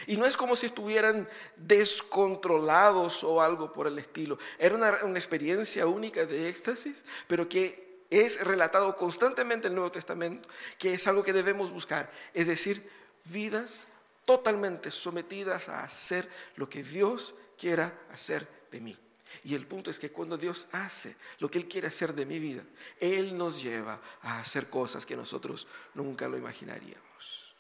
Y 0.07 0.16
no 0.16 0.26
es 0.26 0.37
como 0.37 0.54
si 0.54 0.66
estuvieran 0.66 1.28
descontrolados 1.57 3.25
o 3.25 3.40
algo 3.40 3.73
por 3.73 3.87
el 3.87 3.99
estilo. 3.99 4.38
Era 4.59 4.75
una, 4.75 5.04
una 5.04 5.18
experiencia 5.18 5.87
única 5.87 6.25
de 6.25 6.49
éxtasis, 6.49 7.04
pero 7.26 7.49
que 7.49 8.04
es 8.11 8.42
relatado 8.45 8.97
constantemente 8.97 9.66
en 9.66 9.73
el 9.73 9.76
Nuevo 9.76 9.92
Testamento, 9.92 10.49
que 10.78 10.95
es 10.95 11.07
algo 11.07 11.23
que 11.23 11.33
debemos 11.33 11.71
buscar, 11.71 12.11
es 12.33 12.47
decir, 12.47 12.88
vidas 13.25 13.87
totalmente 14.25 14.90
sometidas 14.90 15.68
a 15.68 15.83
hacer 15.83 16.28
lo 16.57 16.68
que 16.68 16.83
Dios 16.83 17.35
quiera 17.59 17.92
hacer 18.12 18.47
de 18.71 18.80
mí. 18.80 19.08
Y 19.45 19.55
el 19.55 19.67
punto 19.67 19.91
es 19.91 19.99
que 19.99 20.11
cuando 20.11 20.37
Dios 20.37 20.69
hace 20.73 21.17
lo 21.39 21.51
que 21.51 21.59
Él 21.59 21.69
quiere 21.69 21.89
hacer 21.89 22.15
de 22.15 22.27
mi 22.27 22.39
vida, 22.39 22.63
Él 23.01 23.37
nos 23.37 23.63
lleva 23.63 24.01
a 24.23 24.41
hacer 24.41 24.71
cosas 24.71 25.07
que 25.07 25.17
nosotros 25.17 25.67
nunca 25.95 26.29
lo 26.29 26.37
imaginaríamos. 26.37 27.55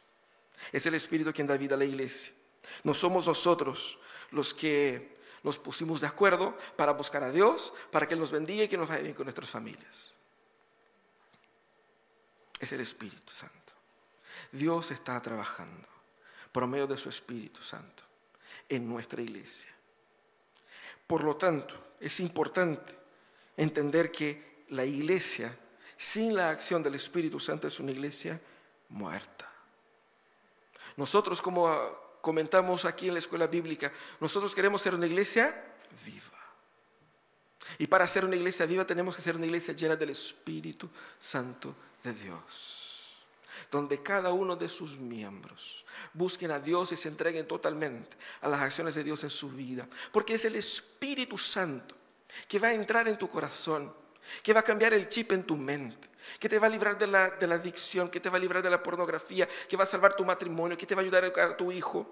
Es 0.72 0.86
el 0.86 0.94
Espíritu 0.94 1.32
quien 1.32 1.46
da 1.46 1.56
vida 1.56 1.74
a 1.74 1.78
la 1.78 1.84
iglesia. 1.84 2.32
No 2.84 2.94
somos 2.94 3.26
nosotros 3.26 3.98
los 4.30 4.52
que 4.52 5.16
nos 5.42 5.56
pusimos 5.58 6.00
de 6.00 6.06
acuerdo 6.06 6.56
para 6.76 6.92
buscar 6.92 7.22
a 7.22 7.30
Dios, 7.30 7.72
para 7.90 8.06
que 8.06 8.14
Él 8.14 8.20
nos 8.20 8.32
bendiga 8.32 8.64
y 8.64 8.68
que 8.68 8.76
nos 8.76 8.88
vaya 8.88 9.02
bien 9.02 9.14
con 9.14 9.24
nuestras 9.24 9.48
familias 9.48 10.12
es 12.58 12.72
el 12.72 12.80
Espíritu 12.80 13.32
Santo. 13.32 13.54
Dios 14.52 14.90
está 14.90 15.20
trabajando 15.20 15.86
por 16.52 16.66
medio 16.66 16.86
de 16.86 16.96
su 16.96 17.08
Espíritu 17.08 17.62
Santo 17.62 18.02
en 18.68 18.88
nuestra 18.88 19.22
iglesia. 19.22 19.70
Por 21.08 21.24
lo 21.24 21.36
tanto, 21.36 21.74
es 21.98 22.20
importante 22.20 22.94
entender 23.56 24.12
que 24.12 24.64
la 24.68 24.84
iglesia 24.84 25.58
sin 25.96 26.36
la 26.36 26.50
acción 26.50 26.82
del 26.82 26.94
Espíritu 26.94 27.40
Santo 27.40 27.66
es 27.66 27.80
una 27.80 27.90
iglesia 27.90 28.40
muerta. 28.90 29.50
Nosotros, 30.96 31.42
como 31.42 31.74
comentamos 32.20 32.84
aquí 32.84 33.08
en 33.08 33.14
la 33.14 33.20
escuela 33.20 33.46
bíblica, 33.46 33.92
nosotros 34.20 34.54
queremos 34.54 34.82
ser 34.82 34.94
una 34.94 35.06
iglesia 35.06 35.64
viva. 36.04 36.38
Y 37.78 37.86
para 37.86 38.06
ser 38.06 38.24
una 38.24 38.36
iglesia 38.36 38.66
viva 38.66 38.86
tenemos 38.86 39.16
que 39.16 39.22
ser 39.22 39.34
una 39.34 39.46
iglesia 39.46 39.74
llena 39.74 39.96
del 39.96 40.10
Espíritu 40.10 40.88
Santo 41.18 41.74
de 42.02 42.12
Dios, 42.12 42.87
donde 43.70 44.02
cada 44.02 44.32
uno 44.32 44.56
de 44.56 44.68
sus 44.68 44.98
miembros 44.98 45.84
busquen 46.12 46.50
a 46.50 46.60
Dios 46.60 46.92
y 46.92 46.96
se 46.96 47.08
entreguen 47.08 47.46
totalmente 47.46 48.16
a 48.40 48.48
las 48.48 48.60
acciones 48.60 48.94
de 48.94 49.04
Dios 49.04 49.24
en 49.24 49.30
su 49.30 49.50
vida, 49.50 49.88
porque 50.12 50.34
es 50.34 50.44
el 50.44 50.56
Espíritu 50.56 51.38
Santo 51.38 51.94
que 52.46 52.58
va 52.58 52.68
a 52.68 52.74
entrar 52.74 53.08
en 53.08 53.18
tu 53.18 53.28
corazón, 53.28 53.92
que 54.42 54.52
va 54.52 54.60
a 54.60 54.64
cambiar 54.64 54.92
el 54.92 55.08
chip 55.08 55.32
en 55.32 55.44
tu 55.44 55.56
mente, 55.56 56.08
que 56.38 56.48
te 56.48 56.58
va 56.58 56.66
a 56.66 56.70
librar 56.70 56.98
de 56.98 57.06
la, 57.06 57.30
de 57.30 57.46
la 57.46 57.56
adicción, 57.56 58.10
que 58.10 58.20
te 58.20 58.28
va 58.28 58.36
a 58.36 58.40
librar 58.40 58.62
de 58.62 58.70
la 58.70 58.82
pornografía, 58.82 59.48
que 59.68 59.76
va 59.76 59.84
a 59.84 59.86
salvar 59.86 60.14
tu 60.14 60.24
matrimonio, 60.24 60.76
que 60.76 60.86
te 60.86 60.94
va 60.94 61.00
a 61.00 61.04
ayudar 61.04 61.24
a 61.24 61.26
educar 61.26 61.50
a 61.50 61.56
tu 61.56 61.72
hijo. 61.72 62.06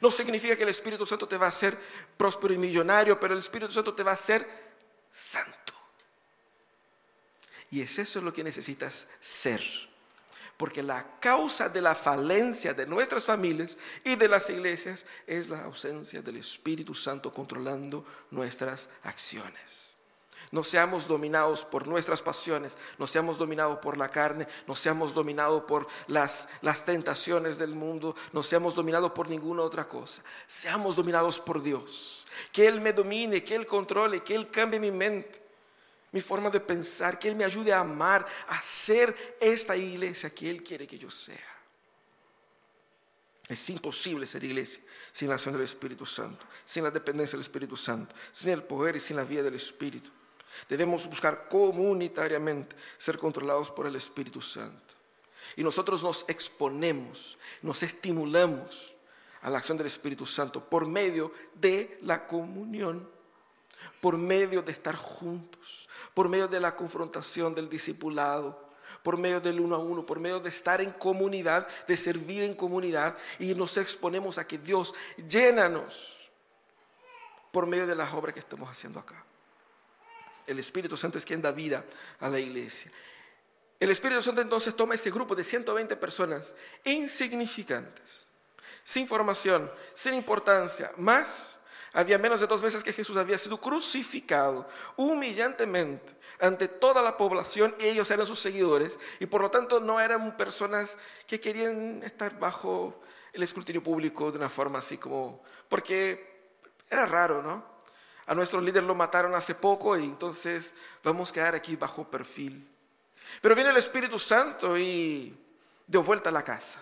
No 0.00 0.10
significa 0.10 0.56
que 0.56 0.62
el 0.62 0.70
Espíritu 0.70 1.04
Santo 1.06 1.28
te 1.28 1.36
va 1.36 1.46
a 1.46 1.50
hacer 1.50 1.76
próspero 2.16 2.54
y 2.54 2.58
millonario, 2.58 3.20
pero 3.20 3.34
el 3.34 3.40
Espíritu 3.40 3.72
Santo 3.72 3.94
te 3.94 4.02
va 4.02 4.12
a 4.12 4.14
hacer 4.14 4.48
santo. 5.12 5.74
Y 7.74 7.82
es 7.82 7.98
eso 7.98 8.20
lo 8.20 8.32
que 8.32 8.44
necesitas 8.44 9.08
ser. 9.18 9.60
Porque 10.56 10.80
la 10.80 11.18
causa 11.18 11.68
de 11.68 11.80
la 11.80 11.96
falencia 11.96 12.72
de 12.72 12.86
nuestras 12.86 13.24
familias 13.24 13.76
y 14.04 14.14
de 14.14 14.28
las 14.28 14.48
iglesias 14.48 15.04
es 15.26 15.48
la 15.48 15.64
ausencia 15.64 16.22
del 16.22 16.36
Espíritu 16.36 16.94
Santo 16.94 17.34
controlando 17.34 18.04
nuestras 18.30 18.88
acciones. 19.02 19.96
No 20.52 20.62
seamos 20.62 21.08
dominados 21.08 21.64
por 21.64 21.88
nuestras 21.88 22.22
pasiones, 22.22 22.78
no 22.96 23.08
seamos 23.08 23.38
dominados 23.38 23.80
por 23.80 23.96
la 23.96 24.08
carne, 24.08 24.46
no 24.68 24.76
seamos 24.76 25.12
dominados 25.12 25.64
por 25.64 25.88
las, 26.06 26.48
las 26.62 26.84
tentaciones 26.84 27.58
del 27.58 27.74
mundo, 27.74 28.14
no 28.32 28.44
seamos 28.44 28.76
dominados 28.76 29.10
por 29.10 29.28
ninguna 29.28 29.62
otra 29.62 29.88
cosa. 29.88 30.22
Seamos 30.46 30.94
dominados 30.94 31.40
por 31.40 31.60
Dios. 31.60 32.24
Que 32.52 32.68
Él 32.68 32.80
me 32.80 32.92
domine, 32.92 33.42
que 33.42 33.56
Él 33.56 33.66
controle, 33.66 34.22
que 34.22 34.36
Él 34.36 34.48
cambie 34.48 34.78
mi 34.78 34.92
mente 34.92 35.43
mi 36.14 36.20
forma 36.20 36.48
de 36.48 36.60
pensar, 36.60 37.18
que 37.18 37.26
Él 37.26 37.34
me 37.34 37.44
ayude 37.44 37.72
a 37.72 37.80
amar, 37.80 38.24
a 38.46 38.62
ser 38.62 39.36
esta 39.40 39.76
iglesia 39.76 40.30
que 40.30 40.48
Él 40.48 40.62
quiere 40.62 40.86
que 40.86 40.96
yo 40.96 41.10
sea. 41.10 41.58
Es 43.48 43.68
imposible 43.68 44.24
ser 44.24 44.44
iglesia 44.44 44.80
sin 45.12 45.28
la 45.28 45.34
acción 45.34 45.54
del 45.54 45.64
Espíritu 45.64 46.06
Santo, 46.06 46.46
sin 46.64 46.84
la 46.84 46.92
dependencia 46.92 47.32
del 47.32 47.40
Espíritu 47.40 47.76
Santo, 47.76 48.14
sin 48.30 48.50
el 48.50 48.62
poder 48.62 48.94
y 48.94 49.00
sin 49.00 49.16
la 49.16 49.24
vida 49.24 49.42
del 49.42 49.56
Espíritu. 49.56 50.08
Debemos 50.68 51.04
buscar 51.08 51.48
comunitariamente 51.48 52.76
ser 52.96 53.18
controlados 53.18 53.68
por 53.72 53.88
el 53.88 53.96
Espíritu 53.96 54.40
Santo. 54.40 54.94
Y 55.56 55.64
nosotros 55.64 56.00
nos 56.04 56.24
exponemos, 56.28 57.36
nos 57.60 57.82
estimulamos 57.82 58.94
a 59.42 59.50
la 59.50 59.58
acción 59.58 59.76
del 59.76 59.88
Espíritu 59.88 60.26
Santo 60.26 60.64
por 60.64 60.86
medio 60.86 61.32
de 61.54 61.98
la 62.02 62.24
comunión, 62.24 63.12
por 64.00 64.16
medio 64.16 64.62
de 64.62 64.72
estar 64.72 64.96
juntos 64.96 65.84
por 66.14 66.28
medio 66.28 66.48
de 66.48 66.60
la 66.60 66.74
confrontación 66.76 67.52
del 67.54 67.68
discipulado, 67.68 68.72
por 69.02 69.18
medio 69.18 69.40
del 69.40 69.60
uno 69.60 69.74
a 69.74 69.78
uno, 69.78 70.06
por 70.06 70.20
medio 70.20 70.40
de 70.40 70.48
estar 70.48 70.80
en 70.80 70.92
comunidad, 70.92 71.68
de 71.86 71.96
servir 71.96 72.44
en 72.44 72.54
comunidad 72.54 73.18
y 73.38 73.54
nos 73.54 73.76
exponemos 73.76 74.38
a 74.38 74.46
que 74.46 74.56
Dios 74.56 74.94
llénanos 75.28 76.16
por 77.50 77.66
medio 77.66 77.86
de 77.86 77.94
las 77.94 78.14
obras 78.14 78.32
que 78.32 78.40
estamos 78.40 78.70
haciendo 78.70 79.00
acá. 79.00 79.22
El 80.46 80.58
Espíritu 80.58 80.96
Santo 80.96 81.18
es 81.18 81.24
quien 81.24 81.42
da 81.42 81.50
vida 81.50 81.84
a 82.20 82.28
la 82.28 82.38
iglesia. 82.38 82.90
El 83.80 83.90
Espíritu 83.90 84.22
Santo 84.22 84.40
entonces 84.40 84.74
toma 84.74 84.94
ese 84.94 85.10
grupo 85.10 85.34
de 85.34 85.44
120 85.44 85.96
personas 85.96 86.54
insignificantes, 86.84 88.26
sin 88.82 89.06
formación, 89.06 89.70
sin 89.94 90.14
importancia, 90.14 90.92
más 90.96 91.58
había 91.94 92.18
menos 92.18 92.40
de 92.40 92.46
dos 92.46 92.62
meses 92.62 92.82
que 92.82 92.92
Jesús 92.92 93.16
había 93.16 93.38
sido 93.38 93.58
crucificado 93.58 94.68
humillantemente 94.96 96.12
ante 96.40 96.68
toda 96.68 97.00
la 97.00 97.16
población 97.16 97.74
y 97.78 97.84
ellos 97.84 98.10
eran 98.10 98.26
sus 98.26 98.40
seguidores 98.40 98.98
y 99.20 99.26
por 99.26 99.40
lo 99.40 99.50
tanto 99.50 99.80
no 99.80 100.00
eran 100.00 100.36
personas 100.36 100.98
que 101.26 101.40
querían 101.40 102.02
estar 102.02 102.38
bajo 102.38 103.00
el 103.32 103.42
escrutinio 103.42 103.82
público 103.82 104.30
de 104.30 104.38
una 104.38 104.50
forma 104.50 104.80
así 104.80 104.98
como, 104.98 105.42
porque 105.68 106.52
era 106.90 107.06
raro, 107.06 107.42
¿no? 107.42 107.64
A 108.26 108.34
nuestro 108.34 108.60
líder 108.60 108.82
lo 108.82 108.94
mataron 108.94 109.34
hace 109.34 109.54
poco 109.54 109.96
y 109.96 110.04
entonces 110.04 110.74
vamos 111.02 111.30
a 111.30 111.34
quedar 111.34 111.54
aquí 111.54 111.76
bajo 111.76 112.04
perfil. 112.04 112.68
Pero 113.40 113.54
viene 113.54 113.70
el 113.70 113.76
Espíritu 113.76 114.18
Santo 114.18 114.76
y 114.78 115.36
dio 115.86 116.02
vuelta 116.02 116.30
a 116.30 116.32
la 116.32 116.42
casa 116.42 116.80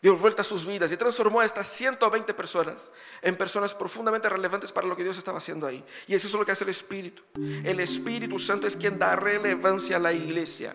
dio 0.00 0.16
vuelta 0.16 0.42
a 0.42 0.44
sus 0.44 0.64
vidas 0.64 0.92
y 0.92 0.96
transformó 0.96 1.40
a 1.40 1.44
estas 1.44 1.66
120 1.68 2.32
personas 2.34 2.90
en 3.20 3.36
personas 3.36 3.74
profundamente 3.74 4.28
relevantes 4.28 4.70
para 4.70 4.86
lo 4.86 4.96
que 4.96 5.02
Dios 5.02 5.18
estaba 5.18 5.38
haciendo 5.38 5.66
ahí. 5.66 5.84
Y 6.06 6.14
eso 6.14 6.26
es 6.28 6.32
lo 6.32 6.44
que 6.44 6.52
hace 6.52 6.64
el 6.64 6.70
Espíritu. 6.70 7.22
El 7.36 7.80
Espíritu 7.80 8.38
Santo 8.38 8.66
es 8.66 8.76
quien 8.76 8.98
da 8.98 9.16
relevancia 9.16 9.96
a 9.96 10.00
la 10.00 10.12
iglesia. 10.12 10.74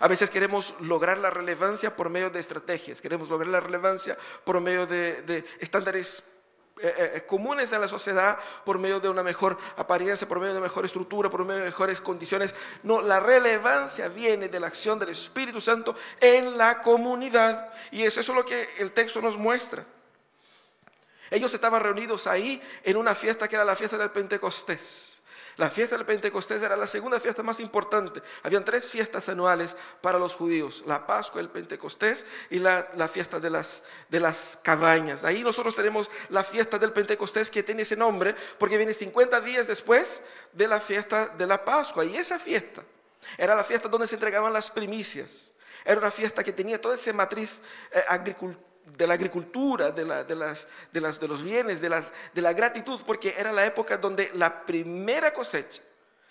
A 0.00 0.06
veces 0.06 0.30
queremos 0.30 0.74
lograr 0.80 1.18
la 1.18 1.30
relevancia 1.30 1.96
por 1.96 2.08
medio 2.08 2.30
de 2.30 2.38
estrategias, 2.38 3.00
queremos 3.00 3.28
lograr 3.30 3.48
la 3.48 3.60
relevancia 3.60 4.16
por 4.44 4.60
medio 4.60 4.86
de, 4.86 5.22
de 5.22 5.44
estándares 5.58 6.22
eh, 6.80 6.94
eh, 6.96 7.12
eh, 7.14 7.26
comunes 7.26 7.72
en 7.72 7.80
la 7.80 7.88
sociedad 7.88 8.38
por 8.64 8.78
medio 8.78 9.00
de 9.00 9.08
una 9.08 9.22
mejor 9.22 9.58
apariencia, 9.76 10.28
por 10.28 10.40
medio 10.40 10.54
de 10.54 10.60
mejor 10.60 10.84
estructura, 10.84 11.28
por 11.28 11.44
medio 11.44 11.60
de 11.60 11.66
mejores 11.66 12.00
condiciones. 12.00 12.54
No, 12.82 13.00
la 13.02 13.20
relevancia 13.20 14.08
viene 14.08 14.48
de 14.48 14.60
la 14.60 14.68
acción 14.68 14.98
del 14.98 15.10
Espíritu 15.10 15.60
Santo 15.60 15.94
en 16.20 16.56
la 16.56 16.80
comunidad. 16.80 17.72
Y 17.90 18.04
es 18.04 18.16
eso 18.16 18.34
lo 18.34 18.44
que 18.44 18.68
el 18.78 18.92
texto 18.92 19.20
nos 19.20 19.36
muestra. 19.36 19.84
Ellos 21.30 21.52
estaban 21.52 21.82
reunidos 21.82 22.26
ahí 22.26 22.62
en 22.82 22.96
una 22.96 23.14
fiesta 23.14 23.48
que 23.48 23.56
era 23.56 23.64
la 23.64 23.76
fiesta 23.76 23.98
del 23.98 24.10
Pentecostés. 24.10 25.17
La 25.58 25.70
fiesta 25.70 25.96
del 25.96 26.06
Pentecostés 26.06 26.62
era 26.62 26.76
la 26.76 26.86
segunda 26.86 27.18
fiesta 27.18 27.42
más 27.42 27.58
importante. 27.58 28.22
Habían 28.44 28.64
tres 28.64 28.86
fiestas 28.86 29.28
anuales 29.28 29.76
para 30.00 30.16
los 30.16 30.36
judíos, 30.36 30.84
la 30.86 31.04
Pascua, 31.04 31.40
el 31.40 31.48
Pentecostés 31.48 32.24
y 32.48 32.60
la, 32.60 32.84
fiesta 33.12 33.40
de 33.40 33.50
las, 33.50 33.82
de 34.08 34.20
las 34.20 34.56
cabañas. 34.62 35.24
Ahí 35.24 35.42
nosotros 35.42 35.74
tenemos 35.74 36.12
la 36.28 36.44
fiesta 36.44 36.78
del 36.78 36.92
Pentecostés 36.92 37.50
que 37.50 37.64
tiene 37.64 37.82
ese 37.82 37.96
nombre 37.96 38.36
porque 38.56 38.76
viene 38.76 38.94
50 38.94 39.40
días 39.40 39.66
después 39.66 40.22
de 40.52 40.68
la 40.68 40.80
fiesta 40.80 41.26
de 41.36 41.46
la 41.48 41.64
Pascua. 41.64 42.04
Y 42.04 42.16
esa 42.16 42.38
fiesta 42.38 42.84
era 43.36 43.56
la 43.56 43.64
fiesta 43.64 43.88
donde 43.88 44.06
se 44.06 44.14
entregaban 44.14 44.52
las 44.52 44.70
primicias. 44.70 45.50
Era 45.84 45.98
una 45.98 46.12
fiesta 46.12 46.44
que 46.44 46.52
tenía 46.52 46.80
toda 46.80 46.94
esa 46.94 47.12
matriz 47.12 47.60
eh, 47.90 48.04
de 48.96 49.06
la 49.06 49.14
agricultura, 49.14 49.90
de, 49.90 50.04
las, 50.04 50.26
de, 50.26 51.00
las, 51.00 51.20
de 51.20 51.28
los 51.28 51.44
bienes, 51.44 51.80
de, 51.80 51.88
las, 51.88 52.12
de 52.34 52.42
la 52.42 52.52
gratitud, 52.52 53.00
porque 53.06 53.34
era 53.36 53.52
la 53.52 53.66
época 53.66 53.96
donde 53.96 54.30
la 54.34 54.64
primera 54.64 55.32
cosecha 55.32 55.82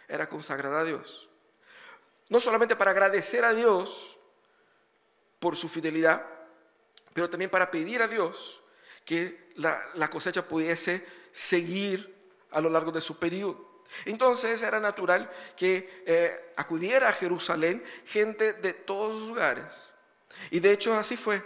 era 0.08 0.28
consagrada 0.28 0.80
a 0.80 0.84
Dios. 0.84 1.30
No 2.30 2.40
solamente 2.40 2.76
para 2.76 2.92
agradecer 2.92 3.46
a 3.46 3.54
Dios 3.54 4.18
por 5.40 5.56
su 5.56 5.70
fidelidad, 5.70 6.26
pero 7.14 7.30
también 7.30 7.50
para 7.50 7.72
pedir 7.72 8.02
a 8.02 8.08
Dios 8.08 8.62
que 9.06 9.52
la, 9.56 9.80
la 9.94 10.10
cosecha 10.10 10.44
pudiese 10.44 11.06
seguir 11.32 12.16
a 12.52 12.62
lo 12.62 12.70
largo 12.70 12.92
de 12.92 13.02
su 13.02 13.18
periodo. 13.18 13.68
Entonces 14.06 14.62
era 14.64 14.80
natural 14.80 15.30
que 15.56 16.04
eh, 16.06 16.54
acudiera 16.58 17.10
a 17.10 17.14
Jerusalén 17.14 17.84
gente 18.06 18.54
de 18.54 18.74
todos 18.74 19.20
los 19.20 19.30
lugares. 19.30 19.94
Y 20.52 20.60
de 20.60 20.72
hecho 20.72 20.94
así 20.94 21.18
fue. 21.18 21.42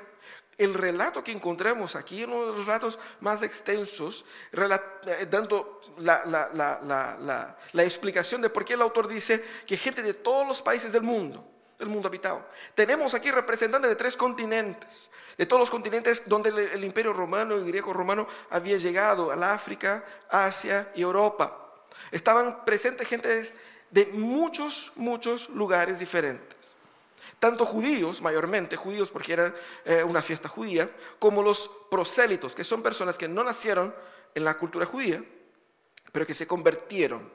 El 0.61 0.75
relato 0.75 1.23
que 1.23 1.31
encontramos 1.31 1.95
aquí, 1.95 2.23
uno 2.23 2.45
de 2.45 2.51
los 2.51 2.67
relatos 2.67 2.99
más 3.19 3.41
extensos, 3.41 4.25
eh, 4.51 5.27
dando 5.27 5.81
la, 5.97 7.57
explicación 7.73 8.43
de 8.43 8.49
por 8.51 8.63
qué 8.63 8.73
el 8.73 8.83
autor 8.83 9.07
dice 9.07 9.43
que 9.65 9.75
gente 9.75 10.03
de 10.03 10.13
todos 10.13 10.47
los 10.47 10.61
países 10.61 10.93
del 10.93 11.01
mundo, 11.01 11.43
del 11.79 11.89
mundo 11.89 12.09
habitado. 12.09 12.45
Tenemos 12.75 13.15
aquí 13.15 13.31
representantes 13.31 13.89
de 13.89 13.95
tres 13.95 14.15
continentes, 14.15 15.09
de 15.35 15.47
todos 15.47 15.61
los 15.61 15.71
continentes 15.71 16.29
donde 16.29 16.49
el, 16.49 16.83
imperio 16.83 17.11
romano, 17.11 17.55
el 17.55 17.65
griego 17.65 17.91
romano 17.91 18.27
había 18.51 18.77
llegado, 18.77 19.31
al 19.31 19.41
África, 19.41 20.05
Asia 20.29 20.91
y 20.93 21.01
Europa. 21.01 21.57
Estaban 22.11 22.63
presentes 22.65 23.07
gente 23.07 23.51
de 23.89 24.05
muchos, 24.13 24.91
muchos 24.95 25.49
lugares 25.49 25.97
diferentes. 25.97 26.60
Tanto 27.41 27.65
judíos, 27.65 28.21
mayormente 28.21 28.75
judíos 28.75 29.09
porque 29.09 29.33
era 29.33 29.55
eh, 29.83 30.03
una 30.03 30.21
fiesta 30.21 30.47
judía, 30.47 30.91
como 31.17 31.41
los 31.41 31.71
prosélitos, 31.89 32.53
que 32.53 32.63
son 32.63 32.83
personas 32.83 33.17
que 33.17 33.27
no 33.27 33.43
nacieron 33.43 33.95
en 34.35 34.43
la 34.43 34.59
cultura 34.59 34.85
judía, 34.85 35.23
pero 36.11 36.23
que 36.27 36.35
se 36.35 36.45
convirtieron 36.45 37.27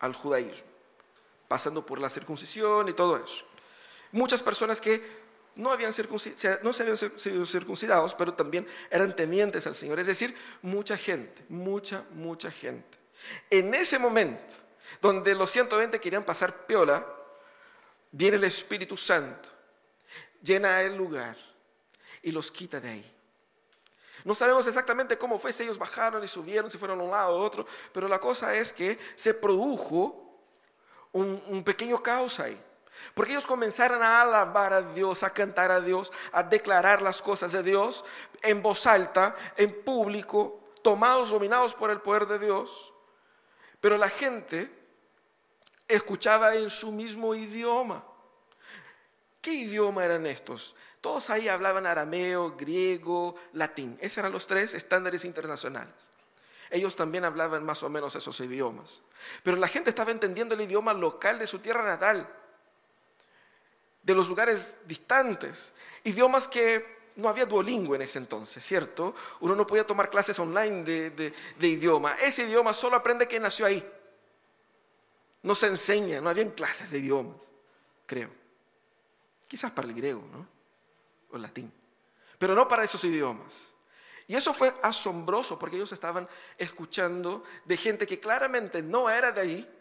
al 0.00 0.12
judaísmo, 0.12 0.66
pasando 1.46 1.86
por 1.86 2.00
la 2.00 2.10
circuncisión 2.10 2.88
y 2.88 2.92
todo 2.92 3.16
eso. 3.16 3.44
Muchas 4.10 4.42
personas 4.42 4.80
que 4.80 5.00
no, 5.54 5.70
habían 5.70 5.92
no 6.64 6.72
se 6.72 6.82
habían 6.82 6.96
sido 6.96 7.46
circuncidados, 7.46 8.16
pero 8.16 8.34
también 8.34 8.66
eran 8.90 9.14
temientes 9.14 9.68
al 9.68 9.76
Señor. 9.76 10.00
Es 10.00 10.08
decir, 10.08 10.34
mucha 10.62 10.96
gente, 10.96 11.44
mucha, 11.48 12.02
mucha 12.10 12.50
gente. 12.50 12.98
En 13.50 13.72
ese 13.72 14.00
momento, 14.00 14.52
donde 15.00 15.32
los 15.36 15.48
120 15.48 16.00
querían 16.00 16.24
pasar 16.24 16.66
piola, 16.66 17.06
viene 18.10 18.36
el 18.36 18.44
Espíritu 18.44 18.96
Santo, 18.96 19.48
llena 20.42 20.82
el 20.82 20.96
lugar 20.96 21.36
y 22.22 22.32
los 22.32 22.50
quita 22.50 22.80
de 22.80 22.90
ahí. 22.90 23.16
No 24.24 24.34
sabemos 24.34 24.66
exactamente 24.66 25.16
cómo 25.16 25.38
fue, 25.38 25.52
si 25.52 25.62
ellos 25.62 25.78
bajaron 25.78 26.22
y 26.22 26.28
subieron, 26.28 26.70
si 26.70 26.78
fueron 26.78 27.00
a 27.00 27.04
un 27.04 27.10
lado 27.10 27.36
o 27.36 27.42
otro, 27.42 27.66
pero 27.92 28.06
la 28.06 28.18
cosa 28.18 28.54
es 28.54 28.72
que 28.72 28.98
se 29.14 29.32
produjo 29.32 30.38
un, 31.12 31.42
un 31.46 31.64
pequeño 31.64 32.02
caos 32.02 32.38
ahí. 32.38 32.60
Porque 33.14 33.32
ellos 33.32 33.46
comenzaron 33.46 34.02
a 34.02 34.20
alabar 34.20 34.74
a 34.74 34.82
Dios, 34.82 35.22
a 35.22 35.32
cantar 35.32 35.70
a 35.70 35.80
Dios, 35.80 36.12
a 36.32 36.42
declarar 36.42 37.00
las 37.00 37.22
cosas 37.22 37.52
de 37.52 37.62
Dios 37.62 38.04
en 38.42 38.60
voz 38.60 38.86
alta, 38.86 39.34
en 39.56 39.82
público, 39.82 40.60
tomados, 40.82 41.30
dominados 41.30 41.74
por 41.74 41.90
el 41.90 42.00
poder 42.00 42.26
de 42.26 42.38
Dios. 42.38 42.92
Pero 43.80 43.96
la 43.96 44.10
gente 44.10 44.79
escuchaba 45.90 46.54
en 46.54 46.70
su 46.70 46.92
mismo 46.92 47.34
idioma. 47.34 48.04
¿Qué 49.40 49.52
idioma 49.52 50.04
eran 50.04 50.26
estos? 50.26 50.74
Todos 51.00 51.30
ahí 51.30 51.48
hablaban 51.48 51.86
arameo, 51.86 52.56
griego, 52.56 53.34
latín. 53.54 53.98
Esos 54.00 54.18
eran 54.18 54.32
los 54.32 54.46
tres 54.46 54.74
estándares 54.74 55.24
internacionales. 55.24 55.94
Ellos 56.70 56.94
también 56.94 57.24
hablaban 57.24 57.64
más 57.64 57.82
o 57.82 57.88
menos 57.88 58.14
esos 58.14 58.38
idiomas. 58.40 59.02
Pero 59.42 59.56
la 59.56 59.66
gente 59.66 59.90
estaba 59.90 60.10
entendiendo 60.10 60.54
el 60.54 60.60
idioma 60.60 60.92
local 60.92 61.38
de 61.38 61.46
su 61.46 61.58
tierra 61.58 61.84
natal, 61.84 62.28
de 64.02 64.14
los 64.14 64.28
lugares 64.28 64.76
distantes. 64.86 65.72
Idiomas 66.04 66.46
que 66.46 67.00
no 67.16 67.28
había 67.28 67.46
Duolingo 67.46 67.94
en 67.94 68.02
ese 68.02 68.18
entonces, 68.18 68.64
¿cierto? 68.64 69.14
Uno 69.40 69.56
no 69.56 69.66
podía 69.66 69.86
tomar 69.86 70.10
clases 70.10 70.38
online 70.38 70.84
de, 70.84 71.32
de 71.58 71.66
idioma. 71.66 72.14
Ese 72.22 72.44
idioma 72.44 72.72
solo 72.72 72.96
aprende 72.96 73.26
quien 73.26 73.42
nació 73.42 73.66
ahí. 73.66 73.84
No 75.42 75.54
se 75.54 75.66
enseña, 75.68 76.20
no 76.20 76.28
habían 76.28 76.50
clases 76.50 76.90
de 76.90 76.98
idiomas, 76.98 77.48
creo. 78.06 78.30
Quizás 79.48 79.70
para 79.70 79.88
el 79.88 79.94
griego, 79.94 80.22
¿no? 80.30 80.46
O 81.30 81.36
el 81.36 81.42
latín. 81.42 81.72
Pero 82.38 82.54
no 82.54 82.68
para 82.68 82.84
esos 82.84 83.02
idiomas. 83.04 83.72
Y 84.26 84.36
eso 84.36 84.54
fue 84.54 84.72
asombroso 84.82 85.58
porque 85.58 85.76
ellos 85.76 85.92
estaban 85.92 86.28
escuchando 86.56 87.42
de 87.64 87.76
gente 87.76 88.06
que 88.06 88.20
claramente 88.20 88.82
no 88.82 89.10
era 89.10 89.32
de 89.32 89.40
ahí. 89.40 89.76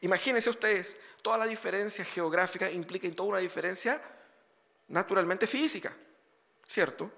Imagínense 0.00 0.50
ustedes, 0.50 0.96
toda 1.22 1.38
la 1.38 1.46
diferencia 1.46 2.04
geográfica 2.04 2.70
implica 2.70 3.06
en 3.06 3.14
toda 3.14 3.28
una 3.28 3.38
diferencia 3.38 4.02
naturalmente 4.88 5.46
física, 5.46 5.94
¿cierto? 6.66 7.10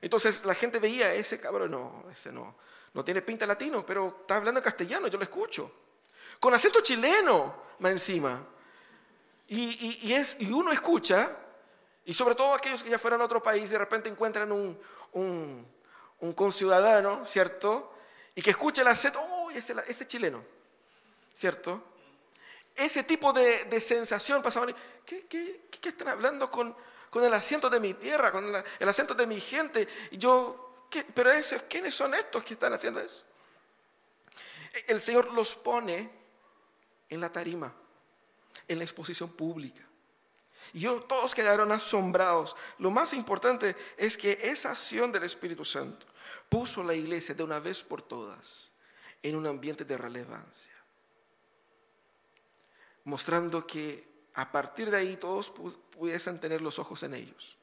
Entonces 0.00 0.44
la 0.44 0.54
gente 0.54 0.78
veía 0.78 1.12
ese 1.12 1.38
cabrón, 1.38 1.72
no, 1.72 2.04
ese 2.10 2.32
no, 2.32 2.56
no 2.94 3.04
tiene 3.04 3.20
pinta 3.20 3.46
latino, 3.46 3.84
pero 3.84 4.20
está 4.22 4.36
hablando 4.36 4.62
castellano, 4.62 5.08
yo 5.08 5.18
lo 5.18 5.24
escucho 5.24 5.89
con 6.40 6.54
acento 6.54 6.80
chileno 6.80 7.54
más 7.78 7.92
encima. 7.92 8.44
Y, 9.46 10.12
es, 10.12 10.36
y 10.38 10.52
uno 10.52 10.70
escucha, 10.70 11.36
y 12.04 12.14
sobre 12.14 12.36
todo 12.36 12.54
aquellos 12.54 12.84
que 12.84 12.90
ya 12.90 13.00
fueron 13.00 13.20
a 13.20 13.24
otro 13.24 13.42
país, 13.42 13.68
de 13.68 13.78
repente 13.78 14.08
encuentran 14.08 14.52
un, 14.52 14.80
un, 15.12 15.66
un 16.20 16.32
conciudadano, 16.34 17.26
¿cierto? 17.26 17.92
Y 18.36 18.42
que 18.42 18.50
escucha 18.50 18.82
el 18.82 18.88
acento, 18.88 19.20
oh, 19.20 19.50
ese, 19.50 19.74
ese 19.88 20.06
chileno, 20.06 20.44
¿cierto? 21.34 21.82
Ese 22.76 23.02
tipo 23.02 23.32
de, 23.32 23.64
de 23.64 23.80
sensación 23.80 24.40
pasaban, 24.40 24.72
¿qué, 25.04 25.26
qué, 25.26 25.62
qué 25.68 25.88
están 25.88 26.08
hablando 26.08 26.48
con, 26.48 26.76
con 27.10 27.24
el 27.24 27.34
acento 27.34 27.68
de 27.68 27.80
mi 27.80 27.94
tierra, 27.94 28.30
con 28.30 28.54
el 28.78 28.88
acento 28.88 29.14
de 29.14 29.26
mi 29.26 29.40
gente? 29.40 29.88
Y 30.12 30.18
yo, 30.18 30.86
pero 31.12 31.32
esos, 31.32 31.62
¿quiénes 31.62 31.92
son 31.92 32.14
estos 32.14 32.44
que 32.44 32.54
están 32.54 32.72
haciendo 32.72 33.00
eso? 33.00 33.24
El 34.86 35.02
Señor 35.02 35.32
los 35.32 35.56
pone 35.56 36.19
en 37.10 37.20
la 37.20 37.30
tarima, 37.30 37.74
en 38.66 38.78
la 38.78 38.84
exposición 38.84 39.28
pública. 39.30 39.82
Y 40.72 40.84
todos 40.84 41.34
quedaron 41.34 41.72
asombrados. 41.72 42.56
Lo 42.78 42.90
más 42.90 43.12
importante 43.12 43.76
es 43.96 44.16
que 44.16 44.38
esa 44.42 44.70
acción 44.70 45.10
del 45.10 45.24
Espíritu 45.24 45.64
Santo 45.64 46.06
puso 46.48 46.82
la 46.82 46.94
iglesia 46.94 47.34
de 47.34 47.42
una 47.42 47.58
vez 47.58 47.82
por 47.82 48.02
todas 48.02 48.72
en 49.22 49.36
un 49.36 49.46
ambiente 49.46 49.84
de 49.84 49.98
relevancia, 49.98 50.72
mostrando 53.04 53.66
que 53.66 54.08
a 54.34 54.50
partir 54.50 54.90
de 54.90 54.96
ahí 54.96 55.16
todos 55.16 55.50
pudiesen 55.50 56.38
tener 56.38 56.60
los 56.60 56.78
ojos 56.78 57.02
en 57.02 57.14
ellos 57.14 57.56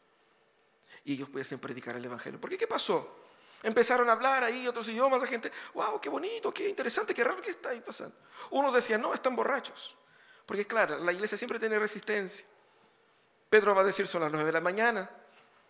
y 1.06 1.14
ellos 1.14 1.30
pudiesen 1.30 1.60
predicar 1.60 1.96
el 1.96 2.06
Evangelio. 2.06 2.40
Porque 2.40 2.58
¿qué 2.58 2.68
pasó? 2.68 3.27
Empezaron 3.64 4.08
a 4.10 4.12
hablar 4.12 4.44
ahí 4.44 4.68
otros 4.68 4.88
idiomas, 4.88 5.22
la 5.22 5.28
gente, 5.28 5.52
wow, 5.74 6.00
qué 6.00 6.10
bonito, 6.10 6.54
qué 6.54 6.70
interesante, 6.70 7.14
qué 7.14 7.24
raro 7.24 7.42
que 7.42 7.50
está 7.50 7.70
ahí 7.70 7.82
pasando. 7.82 8.16
Unos 8.52 8.74
decían, 8.74 9.02
no, 9.02 9.14
están 9.14 9.36
borrachos. 9.36 9.96
Porque 10.46 10.66
claro, 10.66 11.00
la 11.00 11.12
iglesia 11.12 11.38
siempre 11.38 11.60
tiene 11.60 11.80
resistencia. 11.80 12.46
Pedro 13.50 13.74
va 13.74 13.82
a 13.82 13.86
decir, 13.86 14.08
son 14.08 14.22
las 14.22 14.32
nueve 14.32 14.48
de 14.48 14.54
la 14.54 14.62
mañana. 14.62 15.10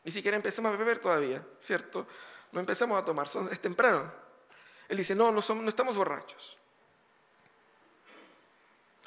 Ni 0.04 0.12
siquiera 0.12 0.36
empecemos 0.38 0.74
a 0.74 0.78
beber 0.78 1.00
todavía, 1.00 1.46
¿cierto? 1.60 2.08
No 2.52 2.60
empecemos 2.60 3.02
a 3.02 3.06
tomar, 3.06 3.28
es 3.52 3.60
temprano. 3.60 4.12
Él 4.88 4.98
dice, 4.98 5.16
no, 5.16 5.32
no, 5.32 5.42
somos, 5.42 5.64
no 5.64 5.70
estamos 5.70 5.96
borrachos. 5.96 6.58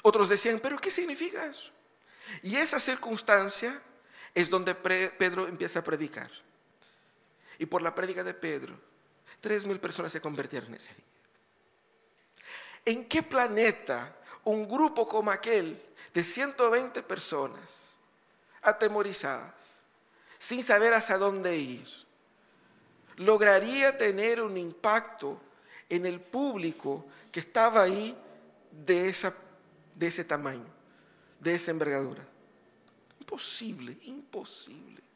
Otros 0.03 0.29
decían, 0.29 0.59
pero 0.61 0.77
¿qué 0.79 0.89
significa 0.89 1.45
eso? 1.45 1.71
Y 2.43 2.55
esa 2.55 2.79
circunstancia 2.79 3.81
es 4.33 4.49
donde 4.49 4.73
Pedro 4.75 5.47
empieza 5.47 5.79
a 5.79 5.83
predicar. 5.83 6.31
Y 7.61 7.67
por 7.67 7.83
la 7.83 7.93
prédica 7.93 8.23
de 8.23 8.33
Pedro, 8.33 8.73
tres 9.39 9.67
mil 9.67 9.79
personas 9.79 10.11
se 10.11 10.19
convirtieron 10.19 10.73
ese 10.73 10.95
día. 10.95 11.05
¿En 12.85 13.07
qué 13.07 13.21
planeta 13.21 14.15
un 14.43 14.67
grupo 14.67 15.07
como 15.07 15.29
aquel 15.29 15.79
de 16.11 16.23
120 16.23 17.03
personas 17.03 17.97
atemorizadas, 18.63 19.53
sin 20.39 20.63
saber 20.63 20.95
hacia 20.95 21.19
dónde 21.19 21.55
ir, 21.55 21.87
lograría 23.17 23.95
tener 23.95 24.41
un 24.41 24.57
impacto 24.57 25.39
en 25.87 26.07
el 26.07 26.19
público 26.19 27.05
que 27.31 27.41
estaba 27.41 27.83
ahí 27.83 28.17
de, 28.71 29.07
esa, 29.07 29.35
de 29.93 30.07
ese 30.07 30.23
tamaño, 30.23 30.65
de 31.39 31.53
esa 31.53 31.69
envergadura. 31.69 32.25
Imposible, 33.19 33.99
imposible. 34.01 35.10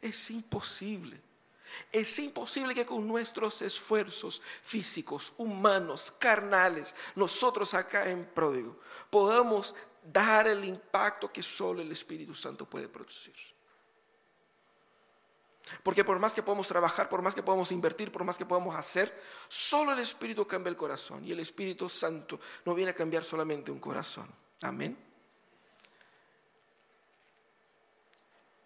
Es 0.00 0.30
imposible. 0.30 1.20
Es 1.92 2.18
imposible 2.18 2.74
que 2.74 2.86
con 2.86 3.06
nuestros 3.06 3.62
esfuerzos 3.62 4.42
físicos, 4.62 5.32
humanos, 5.36 6.12
carnales, 6.18 6.94
nosotros 7.14 7.74
acá 7.74 8.08
en 8.08 8.24
Pródigo, 8.24 8.78
podamos 9.10 9.74
dar 10.02 10.46
el 10.46 10.64
impacto 10.64 11.30
que 11.30 11.42
solo 11.42 11.82
el 11.82 11.92
Espíritu 11.92 12.34
Santo 12.34 12.64
puede 12.64 12.88
producir. 12.88 13.34
Porque 15.82 16.04
por 16.04 16.18
más 16.18 16.34
que 16.34 16.42
podamos 16.42 16.66
trabajar, 16.66 17.08
por 17.08 17.20
más 17.20 17.34
que 17.34 17.42
podamos 17.42 17.70
invertir, 17.72 18.10
por 18.10 18.24
más 18.24 18.38
que 18.38 18.46
podamos 18.46 18.74
hacer, 18.74 19.20
solo 19.48 19.92
el 19.92 19.98
Espíritu 19.98 20.46
cambia 20.46 20.70
el 20.70 20.76
corazón. 20.76 21.24
Y 21.24 21.32
el 21.32 21.40
Espíritu 21.40 21.88
Santo 21.90 22.40
no 22.64 22.74
viene 22.74 22.92
a 22.92 22.94
cambiar 22.94 23.22
solamente 23.22 23.70
un 23.70 23.78
corazón. 23.78 24.28
Amén. 24.62 25.07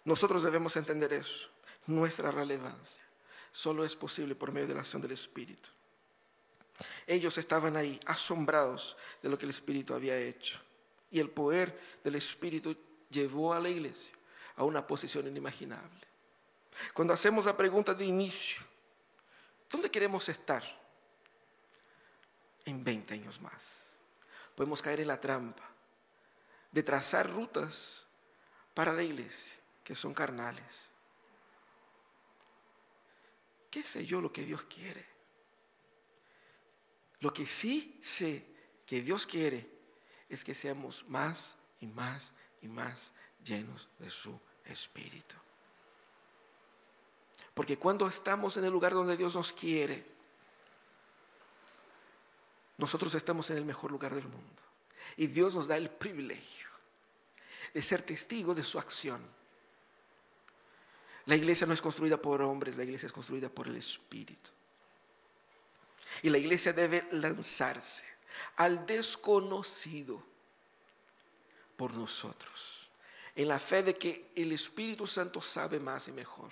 Nosotros 0.05 0.43
debemos 0.43 0.75
entender 0.75 1.13
eso, 1.13 1.49
nuestra 1.87 2.31
relevancia. 2.31 3.03
Solo 3.51 3.85
es 3.85 3.95
posible 3.95 4.35
por 4.35 4.51
medio 4.51 4.67
de 4.67 4.73
la 4.73 4.81
acción 4.81 5.01
del 5.01 5.11
Espíritu. 5.11 5.69
Ellos 7.07 7.37
estaban 7.37 7.77
ahí 7.77 7.99
asombrados 8.05 8.97
de 9.21 9.29
lo 9.29 9.37
que 9.37 9.45
el 9.45 9.51
Espíritu 9.51 9.93
había 9.93 10.17
hecho. 10.17 10.59
Y 11.11 11.19
el 11.19 11.29
poder 11.29 11.99
del 12.03 12.15
Espíritu 12.15 12.75
llevó 13.09 13.53
a 13.53 13.59
la 13.59 13.69
iglesia 13.69 14.15
a 14.55 14.63
una 14.63 14.85
posición 14.85 15.27
inimaginable. 15.27 16.07
Cuando 16.93 17.13
hacemos 17.13 17.45
la 17.45 17.55
pregunta 17.55 17.93
de 17.93 18.05
inicio, 18.05 18.63
¿dónde 19.69 19.91
queremos 19.91 20.27
estar? 20.27 20.63
En 22.65 22.83
20 22.83 23.13
años 23.13 23.39
más. 23.39 23.63
Podemos 24.55 24.81
caer 24.81 25.01
en 25.01 25.07
la 25.07 25.21
trampa 25.21 25.69
de 26.71 26.81
trazar 26.81 27.29
rutas 27.29 28.05
para 28.73 28.93
la 28.93 29.03
iglesia 29.03 29.62
que 29.83 29.95
son 29.95 30.13
carnales. 30.13 30.89
¿Qué 33.69 33.83
sé 33.83 34.05
yo 34.05 34.21
lo 34.21 34.31
que 34.31 34.45
Dios 34.45 34.63
quiere? 34.63 35.05
Lo 37.19 37.33
que 37.33 37.45
sí 37.45 37.99
sé 38.01 38.45
que 38.85 39.01
Dios 39.01 39.25
quiere 39.25 39.69
es 40.29 40.43
que 40.43 40.53
seamos 40.53 41.05
más 41.07 41.55
y 41.79 41.87
más 41.87 42.33
y 42.61 42.67
más 42.67 43.13
llenos 43.43 43.89
de 43.99 44.09
su 44.09 44.39
Espíritu. 44.65 45.35
Porque 47.53 47.77
cuando 47.77 48.07
estamos 48.07 48.57
en 48.57 48.65
el 48.65 48.71
lugar 48.71 48.93
donde 48.93 49.17
Dios 49.17 49.35
nos 49.35 49.53
quiere, 49.53 50.05
nosotros 52.77 53.13
estamos 53.15 53.49
en 53.51 53.57
el 53.57 53.65
mejor 53.65 53.91
lugar 53.91 54.15
del 54.15 54.27
mundo. 54.27 54.61
Y 55.17 55.27
Dios 55.27 55.53
nos 55.53 55.67
da 55.67 55.77
el 55.77 55.89
privilegio 55.89 56.67
de 57.73 57.81
ser 57.81 58.01
testigo 58.01 58.55
de 58.55 58.63
su 58.63 58.79
acción. 58.79 59.21
La 61.25 61.35
iglesia 61.35 61.65
no 61.65 61.73
es 61.73 61.81
construida 61.81 62.17
por 62.17 62.41
hombres, 62.41 62.77
la 62.77 62.83
iglesia 62.83 63.07
es 63.07 63.13
construida 63.13 63.49
por 63.49 63.67
el 63.67 63.77
Espíritu. 63.77 64.51
Y 66.21 66.29
la 66.29 66.37
iglesia 66.37 66.73
debe 66.73 67.07
lanzarse 67.11 68.05
al 68.57 68.85
desconocido 68.85 70.21
por 71.77 71.93
nosotros, 71.93 72.89
en 73.35 73.47
la 73.47 73.59
fe 73.59 73.83
de 73.83 73.95
que 73.95 74.31
el 74.35 74.51
Espíritu 74.51 75.07
Santo 75.07 75.41
sabe 75.41 75.79
más 75.79 76.07
y 76.07 76.11
mejor. 76.11 76.51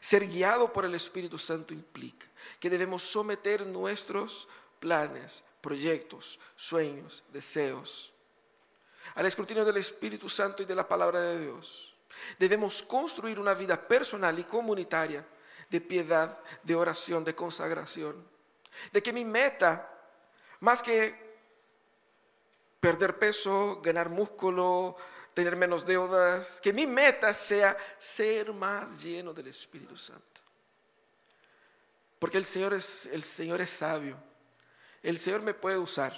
Ser 0.00 0.26
guiado 0.26 0.72
por 0.72 0.84
el 0.84 0.94
Espíritu 0.94 1.38
Santo 1.38 1.72
implica 1.72 2.26
que 2.58 2.70
debemos 2.70 3.02
someter 3.02 3.66
nuestros 3.66 4.48
planes, 4.80 5.44
proyectos, 5.60 6.38
sueños, 6.56 7.22
deseos 7.32 8.12
al 9.14 9.26
escrutinio 9.26 9.64
del 9.64 9.78
Espíritu 9.78 10.28
Santo 10.28 10.62
y 10.62 10.66
de 10.66 10.74
la 10.74 10.86
palabra 10.86 11.20
de 11.20 11.40
Dios. 11.40 11.95
Debemos 12.38 12.82
construir 12.82 13.38
una 13.38 13.54
vida 13.54 13.80
personal 13.86 14.38
y 14.38 14.44
comunitaria 14.44 15.24
de 15.68 15.80
piedad, 15.80 16.38
de 16.62 16.74
oración, 16.74 17.24
de 17.24 17.34
consagración. 17.34 18.24
De 18.92 19.02
que 19.02 19.12
mi 19.12 19.24
meta 19.24 19.92
más 20.60 20.82
que 20.82 21.26
perder 22.80 23.18
peso, 23.18 23.80
ganar 23.82 24.08
músculo, 24.08 24.96
tener 25.34 25.56
menos 25.56 25.84
deudas, 25.84 26.60
que 26.60 26.72
mi 26.72 26.86
meta 26.86 27.34
sea 27.34 27.76
ser 27.98 28.52
más 28.52 29.02
lleno 29.02 29.34
del 29.34 29.48
Espíritu 29.48 29.96
Santo. 29.96 30.40
Porque 32.18 32.38
el 32.38 32.46
Señor 32.46 32.72
es, 32.74 33.06
el 33.06 33.22
Señor 33.22 33.60
es 33.60 33.70
sabio. 33.70 34.16
El 35.02 35.18
Señor 35.18 35.42
me 35.42 35.54
puede 35.54 35.76
usar 35.76 36.14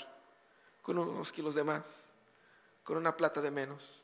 con 0.82 0.98
unos 0.98 1.32
kilos 1.32 1.54
de 1.54 1.64
más, 1.64 2.04
con 2.84 2.96
una 2.96 3.16
plata 3.16 3.40
de 3.40 3.50
menos. 3.50 3.97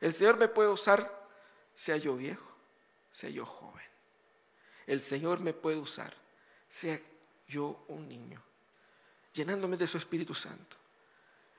El 0.00 0.14
Señor 0.14 0.36
me 0.36 0.48
puede 0.48 0.68
usar 0.68 1.26
sea 1.74 1.96
yo 1.96 2.16
viejo, 2.16 2.54
sea 3.12 3.30
yo 3.30 3.44
joven. 3.44 3.84
El 4.86 5.00
Señor 5.00 5.40
me 5.40 5.52
puede 5.52 5.76
usar, 5.76 6.14
sea 6.68 6.98
yo 7.48 7.84
un 7.88 8.08
niño 8.08 8.42
llenándome 9.36 9.76
de 9.76 9.86
su 9.86 9.98
Espíritu 9.98 10.34
Santo, 10.34 10.76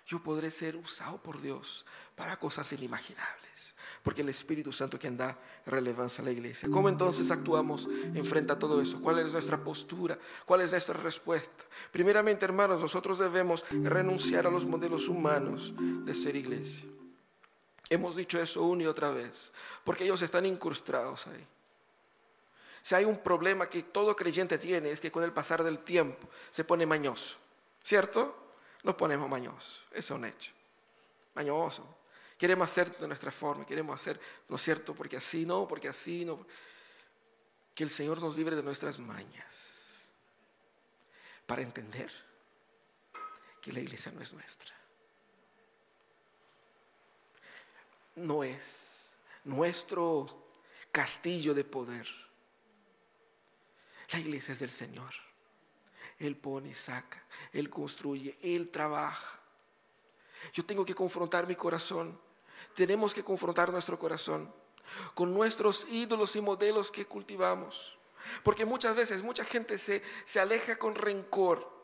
yo 0.06 0.20
podré 0.20 0.50
ser 0.52 0.76
usado 0.76 1.18
por 1.22 1.42
Dios 1.42 1.86
para 2.16 2.38
cosas 2.38 2.72
inimaginables. 2.74 3.76
Porque 4.04 4.22
el 4.22 4.30
Espíritu 4.30 4.72
Santo 4.72 4.98
quien 4.98 5.18
da 5.18 5.38
relevancia 5.66 6.22
a 6.22 6.26
la 6.26 6.32
iglesia. 6.32 6.70
¿Cómo 6.72 6.88
entonces 6.88 7.30
actuamos 7.30 7.88
en 7.88 8.24
frente 8.24 8.54
a 8.54 8.60
todo 8.60 8.82
eso? 8.82 9.02
¿Cuál 9.02 9.20
es 9.20 9.34
nuestra 9.34 9.62
postura? 9.62 10.18
¿Cuál 10.46 10.62
es 10.62 10.72
nuestra 10.72 10.96
respuesta? 10.96 11.66
Primeramente, 11.92 12.46
hermanos, 12.46 12.82
nosotros 12.82 13.18
debemos 13.18 13.66
renunciar 13.70 14.48
a 14.48 14.50
los 14.50 14.66
modelos 14.66 15.10
humanos 15.10 15.74
de 15.78 16.14
ser 16.14 16.38
iglesia. 16.38 16.88
Hemos 17.90 18.16
dicho 18.16 18.42
eso 18.42 18.64
una 18.64 18.84
y 18.84 18.86
otra 18.86 19.12
vez, 19.12 19.54
porque 19.84 20.04
ellos 20.04 20.22
están 20.22 20.46
incrustados 20.46 21.28
ahí. 21.28 21.48
Si 22.82 22.96
hay 22.96 23.06
un 23.06 23.18
problema 23.18 23.70
que 23.70 23.84
todo 23.84 24.16
creyente 24.16 24.58
tiene 24.58 24.92
es 24.92 25.02
que 25.02 25.12
con 25.12 25.24
el 25.24 25.34
pasar 25.34 25.62
del 25.62 25.80
tiempo 25.80 26.30
se 26.50 26.64
pone 26.64 26.86
mañoso. 26.86 27.38
¿Cierto? 27.84 28.54
Nos 28.84 28.96
ponemos 28.96 29.30
mañosos. 29.30 29.86
Eso 29.92 30.14
es 30.14 30.20
un 30.20 30.24
hecho. 30.24 30.52
Mañoso. 31.34 31.98
Queremos 32.38 32.70
hacer 32.70 32.96
de 32.96 33.08
nuestra 33.08 33.30
forma, 33.32 33.66
queremos 33.66 34.00
hacer, 34.00 34.18
¿no 34.48 34.56
es 34.56 34.62
cierto? 34.62 34.94
Porque 34.94 35.18
así 35.18 35.46
no, 35.46 35.68
porque 35.68 35.90
así 35.90 36.24
no. 36.24 36.46
Que 37.74 37.84
el 37.84 37.90
Señor 37.90 38.22
nos 38.22 38.38
libre 38.38 38.56
de 38.56 38.64
nuestras 38.64 39.00
mañas. 39.00 40.08
Para 41.46 41.64
entender 41.64 42.10
que 43.62 43.74
la 43.74 43.82
iglesia 43.82 44.14
no 44.14 44.22
es 44.22 44.32
nuestra. 44.32 44.77
No 48.18 48.44
es 48.44 49.10
nuestro 49.44 50.26
castillo 50.92 51.54
de 51.54 51.64
poder. 51.64 52.08
La 54.12 54.20
iglesia 54.20 54.54
es 54.54 54.60
del 54.60 54.70
Señor. 54.70 55.14
Él 56.20 56.36
pone 56.36 56.74
saca, 56.74 57.24
Él 57.54 57.70
construye, 57.70 58.38
Él 58.42 58.70
trabaja. 58.70 59.40
Yo 60.54 60.66
tengo 60.66 60.86
que 60.86 60.96
confrontar 60.96 61.48
mi 61.48 61.56
corazón. 61.56 62.20
Tenemos 62.74 63.14
que 63.14 63.24
confrontar 63.24 63.72
nuestro 63.72 64.00
corazón 64.00 64.52
con 65.14 65.34
nuestros 65.34 65.86
ídolos 65.92 66.36
y 66.36 66.42
modelos 66.42 66.92
que 66.92 67.06
cultivamos. 67.06 67.98
Porque 68.44 68.66
muchas 68.66 68.96
veces 68.96 69.22
mucha 69.22 69.46
gente 69.46 69.78
se, 69.78 70.02
se 70.26 70.40
aleja 70.40 70.78
con 70.78 70.96
rencor 70.96 71.77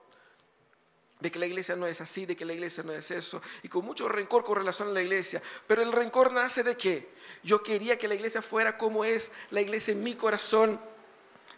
de 1.24 1.32
que 1.32 1.40
la 1.40 1.46
iglesia 1.46 1.78
no 1.78 1.88
es 1.88 2.02
así, 2.02 2.26
de 2.26 2.36
que 2.36 2.44
la 2.44 2.52
iglesia 2.52 2.84
no 2.84 2.92
es 2.92 3.10
eso, 3.10 3.42
y 3.64 3.70
con 3.70 3.86
mucho 3.86 4.10
rencor 4.10 4.44
con 4.44 4.58
relación 4.58 4.90
a 4.90 4.92
la 4.92 5.02
iglesia. 5.02 5.42
Pero 5.66 5.82
el 5.82 5.94
rencor 5.94 6.34
nace 6.34 6.64
de 6.64 6.76
qué? 6.76 7.14
Yo 7.42 7.64
quería 7.64 7.98
que 7.98 8.10
la 8.10 8.16
iglesia 8.16 8.42
fuera 8.42 8.78
como 8.78 9.06
es 9.06 9.32
la 9.50 9.62
iglesia 9.62 9.94
en 9.94 10.04
mi 10.04 10.16
corazón, 10.16 10.80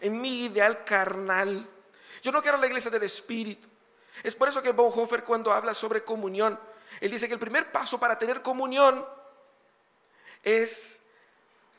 en 0.00 0.20
mi 0.20 0.44
ideal 0.44 0.84
carnal. 0.84 1.68
Yo 2.22 2.30
no 2.30 2.40
quiero 2.42 2.58
la 2.58 2.68
iglesia 2.68 2.92
del 2.92 3.02
Espíritu. 3.02 3.68
Es 4.22 4.36
por 4.36 4.48
eso 4.48 4.62
que 4.62 4.70
Bonhoeffer 4.70 5.24
cuando 5.24 5.52
habla 5.52 5.74
sobre 5.74 6.04
comunión, 6.04 6.58
él 7.00 7.10
dice 7.10 7.26
que 7.26 7.34
el 7.34 7.40
primer 7.40 7.72
paso 7.72 7.98
para 7.98 8.16
tener 8.16 8.42
comunión 8.42 9.04
es 10.44 11.02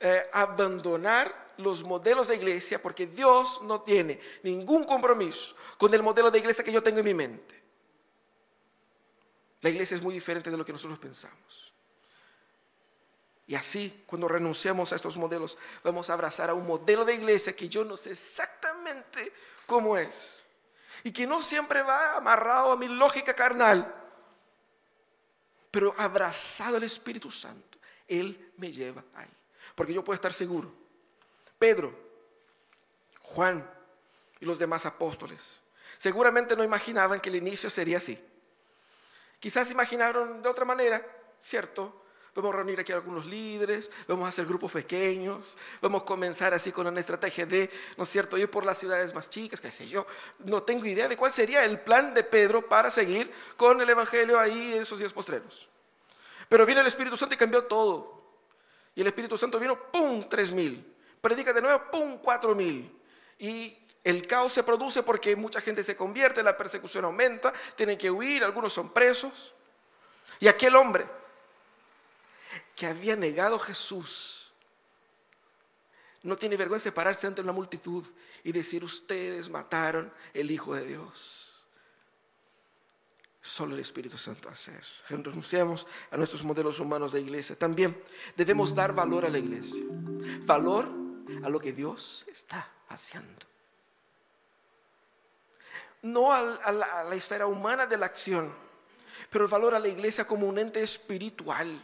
eh, 0.01 0.27
abandonar 0.33 1.47
los 1.55 1.83
modelos 1.83 2.27
de 2.27 2.35
iglesia, 2.35 2.81
porque 2.81 3.07
Dios 3.07 3.61
no 3.63 3.81
tiene 3.81 4.19
ningún 4.43 4.83
compromiso 4.83 5.55
con 5.77 5.93
el 5.93 6.03
modelo 6.03 6.29
de 6.29 6.39
iglesia 6.39 6.65
que 6.65 6.71
yo 6.73 6.83
tengo 6.83 6.99
en 6.99 7.05
mi 7.05 7.13
mente. 7.13 7.56
La 9.61 9.69
iglesia 9.69 9.95
es 9.95 10.03
muy 10.03 10.13
diferente 10.13 10.51
de 10.51 10.57
lo 10.57 10.65
que 10.65 10.71
nosotros 10.71 10.99
pensamos. 10.99 11.73
Y 13.47 13.55
así, 13.55 14.03
cuando 14.05 14.27
renunciamos 14.27 14.91
a 14.91 14.97
estos 14.97 15.17
modelos, 15.17 15.57
vamos 15.83 16.09
a 16.09 16.13
abrazar 16.13 16.49
a 16.49 16.53
un 16.53 16.67
modelo 16.67 17.05
de 17.05 17.15
iglesia 17.15 17.55
que 17.55 17.69
yo 17.69 17.85
no 17.85 17.95
sé 17.95 18.11
exactamente 18.11 19.31
cómo 19.65 19.97
es. 19.97 20.45
Y 21.03 21.11
que 21.11 21.25
no 21.25 21.41
siempre 21.41 21.81
va 21.81 22.17
amarrado 22.17 22.73
a 22.73 22.77
mi 22.77 22.89
lógica 22.89 23.33
carnal, 23.33 23.93
pero 25.71 25.95
abrazado 25.97 26.75
al 26.75 26.83
Espíritu 26.83 27.31
Santo. 27.31 27.77
Él 28.07 28.51
me 28.57 28.71
lleva 28.71 29.03
ahí. 29.13 29.29
Porque 29.75 29.93
yo 29.93 30.03
puedo 30.03 30.15
estar 30.15 30.33
seguro. 30.33 30.73
Pedro, 31.57 31.97
Juan 33.21 33.69
y 34.39 34.45
los 34.45 34.59
demás 34.59 34.85
apóstoles. 34.85 35.61
Seguramente 35.97 36.55
no 36.55 36.63
imaginaban 36.63 37.21
que 37.21 37.29
el 37.29 37.37
inicio 37.37 37.69
sería 37.69 37.97
así. 37.97 38.21
Quizás 39.39 39.69
imaginaron 39.71 40.41
de 40.41 40.49
otra 40.49 40.65
manera, 40.65 41.05
¿cierto? 41.41 42.03
Vamos 42.33 42.53
a 42.53 42.57
reunir 42.57 42.79
aquí 42.79 42.91
a 42.91 42.95
algunos 42.95 43.25
líderes, 43.25 43.89
vamos 44.07 44.25
a 44.25 44.29
hacer 44.29 44.45
grupos 44.45 44.71
pequeños, 44.71 45.57
vamos 45.81 46.03
a 46.03 46.05
comenzar 46.05 46.53
así 46.53 46.71
con 46.71 46.85
una 46.85 46.99
estrategia 46.99 47.47
de, 47.47 47.67
¿no 47.97 48.03
es 48.03 48.09
cierto?, 48.09 48.37
ir 48.37 48.51
por 48.51 48.63
las 48.63 48.77
ciudades 48.77 49.13
más 49.15 49.27
chicas, 49.27 49.59
qué 49.59 49.71
sé 49.71 49.87
yo. 49.87 50.05
No 50.39 50.61
tengo 50.61 50.85
idea 50.85 51.07
de 51.07 51.17
cuál 51.17 51.31
sería 51.31 51.65
el 51.65 51.79
plan 51.79 52.13
de 52.13 52.23
Pedro 52.23 52.67
para 52.69 52.91
seguir 52.91 53.31
con 53.55 53.81
el 53.81 53.89
Evangelio 53.89 54.39
ahí 54.39 54.73
en 54.73 54.83
esos 54.83 54.99
días 54.99 55.13
postreros. 55.13 55.67
Pero 56.47 56.63
viene 56.65 56.81
el 56.81 56.87
Espíritu 56.87 57.17
Santo 57.17 57.33
y 57.33 57.37
cambió 57.37 57.63
todo. 57.65 58.21
Y 58.93 59.01
el 59.01 59.07
Espíritu 59.07 59.35
Santo 59.35 59.59
vino, 59.59 59.91
¡pum!, 59.91 60.27
tres 60.29 60.51
mil. 60.51 60.95
Predica 61.19 61.53
de 61.53 61.61
nuevo, 61.61 61.83
¡pum!, 61.91 62.19
cuatro 62.19 62.53
mil. 62.53 62.95
Y 63.39 63.77
el 64.07 64.25
caos 64.25 64.53
se 64.53 64.63
produce 64.63 65.03
porque 65.03 65.35
mucha 65.35 65.59
gente 65.59 65.83
se 65.83 65.93
convierte, 65.93 66.41
la 66.41 66.55
persecución 66.55 67.03
aumenta, 67.03 67.51
tienen 67.75 67.97
que 67.97 68.09
huir, 68.09 68.41
algunos 68.41 68.71
son 68.71 68.93
presos. 68.93 69.53
Y 70.39 70.47
aquel 70.47 70.77
hombre 70.77 71.05
que 72.73 72.85
había 72.85 73.17
negado 73.17 73.57
a 73.57 73.59
Jesús 73.59 74.49
no 76.23 76.37
tiene 76.37 76.55
vergüenza 76.55 76.85
de 76.85 76.93
pararse 76.93 77.27
ante 77.27 77.41
una 77.41 77.51
multitud 77.51 78.05
y 78.45 78.53
decir, 78.53 78.81
ustedes 78.81 79.49
mataron 79.49 80.09
el 80.33 80.51
Hijo 80.51 80.73
de 80.73 80.85
Dios. 80.85 81.53
Solo 83.41 83.75
el 83.75 83.81
Espíritu 83.81 84.17
Santo 84.17 84.47
hace 84.47 84.71
eso. 84.77 85.03
Renunciamos 85.09 85.85
a 86.11 86.15
nuestros 86.15 86.45
modelos 86.45 86.79
humanos 86.79 87.11
de 87.11 87.19
iglesia. 87.19 87.59
También 87.59 88.01
debemos 88.37 88.73
dar 88.73 88.93
valor 88.93 89.25
a 89.25 89.29
la 89.29 89.37
iglesia. 89.37 89.83
Valor 90.45 90.89
a 91.43 91.49
lo 91.49 91.59
que 91.59 91.73
Dios 91.73 92.25
está 92.29 92.71
haciendo. 92.87 93.56
No 96.01 96.31
a 96.31 96.41
la, 96.41 97.15
esfera 97.15 97.47
humana 97.47 97.85
de 97.85 97.97
la 97.97 98.05
acción, 98.05 98.53
pero 99.29 99.45
el 99.45 99.51
valor 99.51 99.75
a 99.75 99.79
la 99.79 99.87
iglesia 99.87 100.25
como 100.25 100.47
un 100.47 100.59
ente 100.59 100.81
espiritual 100.81 101.83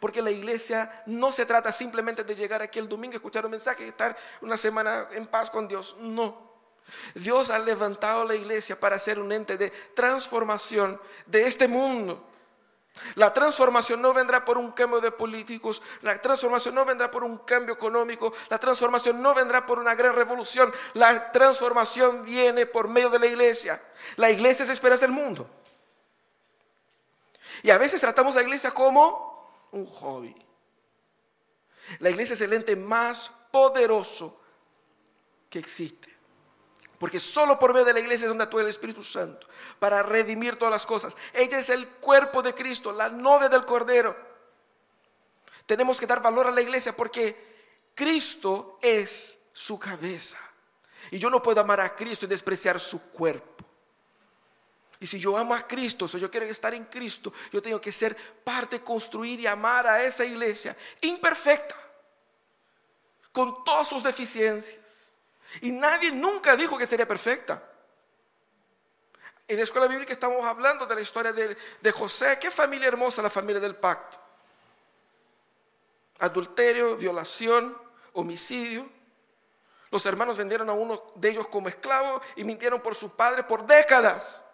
porque 0.00 0.20
la 0.20 0.30
iglesia 0.30 1.02
no 1.06 1.32
se 1.32 1.46
trata 1.46 1.70
simplemente 1.70 2.24
de 2.24 2.34
llegar 2.34 2.60
aquí 2.62 2.80
el 2.80 2.88
domingo, 2.88 3.14
escuchar 3.14 3.44
un 3.44 3.52
mensaje 3.52 3.84
y 3.84 3.88
estar 3.88 4.16
una 4.40 4.56
semana 4.56 5.08
en 5.12 5.26
paz 5.26 5.50
con 5.50 5.68
Dios. 5.68 5.96
No. 6.00 6.48
Dios 7.14 7.50
ha 7.50 7.58
levantado 7.58 8.24
la 8.24 8.34
iglesia 8.34 8.78
para 8.78 8.98
ser 8.98 9.18
un 9.18 9.30
ente 9.30 9.56
de 9.56 9.70
transformación 9.94 11.00
de 11.26 11.42
este 11.42 11.68
mundo. 11.68 12.24
La 13.14 13.32
transformación 13.32 14.00
no 14.02 14.12
vendrá 14.12 14.44
por 14.44 14.58
un 14.58 14.72
cambio 14.72 15.00
de 15.00 15.10
políticos, 15.10 15.82
la 16.02 16.20
transformación 16.20 16.74
no 16.74 16.84
vendrá 16.84 17.10
por 17.10 17.24
un 17.24 17.38
cambio 17.38 17.74
económico, 17.74 18.32
la 18.48 18.58
transformación 18.58 19.20
no 19.22 19.34
vendrá 19.34 19.66
por 19.66 19.78
una 19.78 19.94
gran 19.94 20.14
revolución, 20.14 20.72
la 20.94 21.32
transformación 21.32 22.24
viene 22.24 22.66
por 22.66 22.88
medio 22.88 23.10
de 23.10 23.18
la 23.18 23.26
iglesia. 23.26 23.82
La 24.16 24.30
iglesia 24.30 24.64
es 24.64 24.70
esperanza 24.70 25.06
del 25.06 25.14
mundo. 25.14 25.48
Y 27.62 27.70
a 27.70 27.78
veces 27.78 28.00
tratamos 28.00 28.34
a 28.34 28.38
la 28.38 28.44
iglesia 28.44 28.70
como 28.70 29.68
un 29.72 29.86
hobby. 29.86 30.34
La 32.00 32.10
iglesia 32.10 32.34
es 32.34 32.40
el 32.40 32.52
ente 32.52 32.76
más 32.76 33.30
poderoso 33.50 34.40
que 35.48 35.58
existe. 35.58 36.17
Porque 36.98 37.20
solo 37.20 37.58
por 37.58 37.72
medio 37.72 37.84
de 37.84 37.92
la 37.92 38.00
iglesia 38.00 38.24
es 38.24 38.28
donde 38.28 38.44
actúa 38.44 38.62
el 38.62 38.68
Espíritu 38.68 39.02
Santo 39.02 39.46
para 39.78 40.02
redimir 40.02 40.56
todas 40.56 40.72
las 40.72 40.84
cosas. 40.84 41.16
Ella 41.32 41.58
es 41.58 41.70
el 41.70 41.86
cuerpo 41.86 42.42
de 42.42 42.54
Cristo, 42.54 42.92
la 42.92 43.08
novia 43.08 43.48
del 43.48 43.64
Cordero. 43.64 44.16
Tenemos 45.64 46.00
que 46.00 46.06
dar 46.06 46.20
valor 46.20 46.48
a 46.48 46.50
la 46.50 46.60
iglesia 46.60 46.96
porque 46.96 47.90
Cristo 47.94 48.78
es 48.82 49.38
su 49.52 49.78
cabeza. 49.78 50.38
Y 51.10 51.18
yo 51.18 51.30
no 51.30 51.40
puedo 51.40 51.60
amar 51.60 51.80
a 51.80 51.94
Cristo 51.94 52.26
y 52.26 52.28
despreciar 52.28 52.80
su 52.80 53.00
cuerpo. 53.10 53.64
Y 55.00 55.06
si 55.06 55.20
yo 55.20 55.36
amo 55.36 55.54
a 55.54 55.66
Cristo, 55.66 56.08
si 56.08 56.18
yo 56.18 56.30
quiero 56.30 56.46
estar 56.46 56.74
en 56.74 56.84
Cristo, 56.86 57.32
yo 57.52 57.62
tengo 57.62 57.80
que 57.80 57.92
ser 57.92 58.16
parte, 58.42 58.82
construir 58.82 59.38
y 59.38 59.46
amar 59.46 59.86
a 59.86 60.02
esa 60.02 60.24
iglesia 60.24 60.76
imperfecta, 61.00 61.76
con 63.30 63.62
todas 63.64 63.86
sus 63.86 64.02
deficiencias. 64.02 64.87
Y 65.60 65.70
nadie 65.70 66.12
nunca 66.12 66.56
dijo 66.56 66.76
que 66.76 66.86
sería 66.86 67.06
perfecta. 67.06 67.62
En 69.46 69.56
la 69.56 69.62
escuela 69.62 69.86
bíblica 69.86 70.12
estamos 70.12 70.44
hablando 70.44 70.84
de 70.86 70.94
la 70.94 71.00
historia 71.00 71.32
de, 71.32 71.92
José. 71.92 72.38
Qué 72.38 72.50
familia 72.50 72.88
hermosa 72.88 73.22
la 73.22 73.30
familia 73.30 73.60
del 73.60 73.76
pacto. 73.76 74.18
Adulterio, 76.18 76.96
violación, 76.96 77.76
homicidio. 78.12 78.88
Los 79.90 80.04
hermanos 80.04 80.36
vendieron 80.36 80.68
a 80.68 80.74
uno 80.74 81.02
de 81.14 81.30
ellos 81.30 81.48
como 81.48 81.68
esclavo 81.68 82.20
y 82.36 82.44
mintieron 82.44 82.82
por 82.82 82.94
su 82.94 83.10
padre 83.16 83.42
por 83.42 83.66
décadas. 83.66 84.44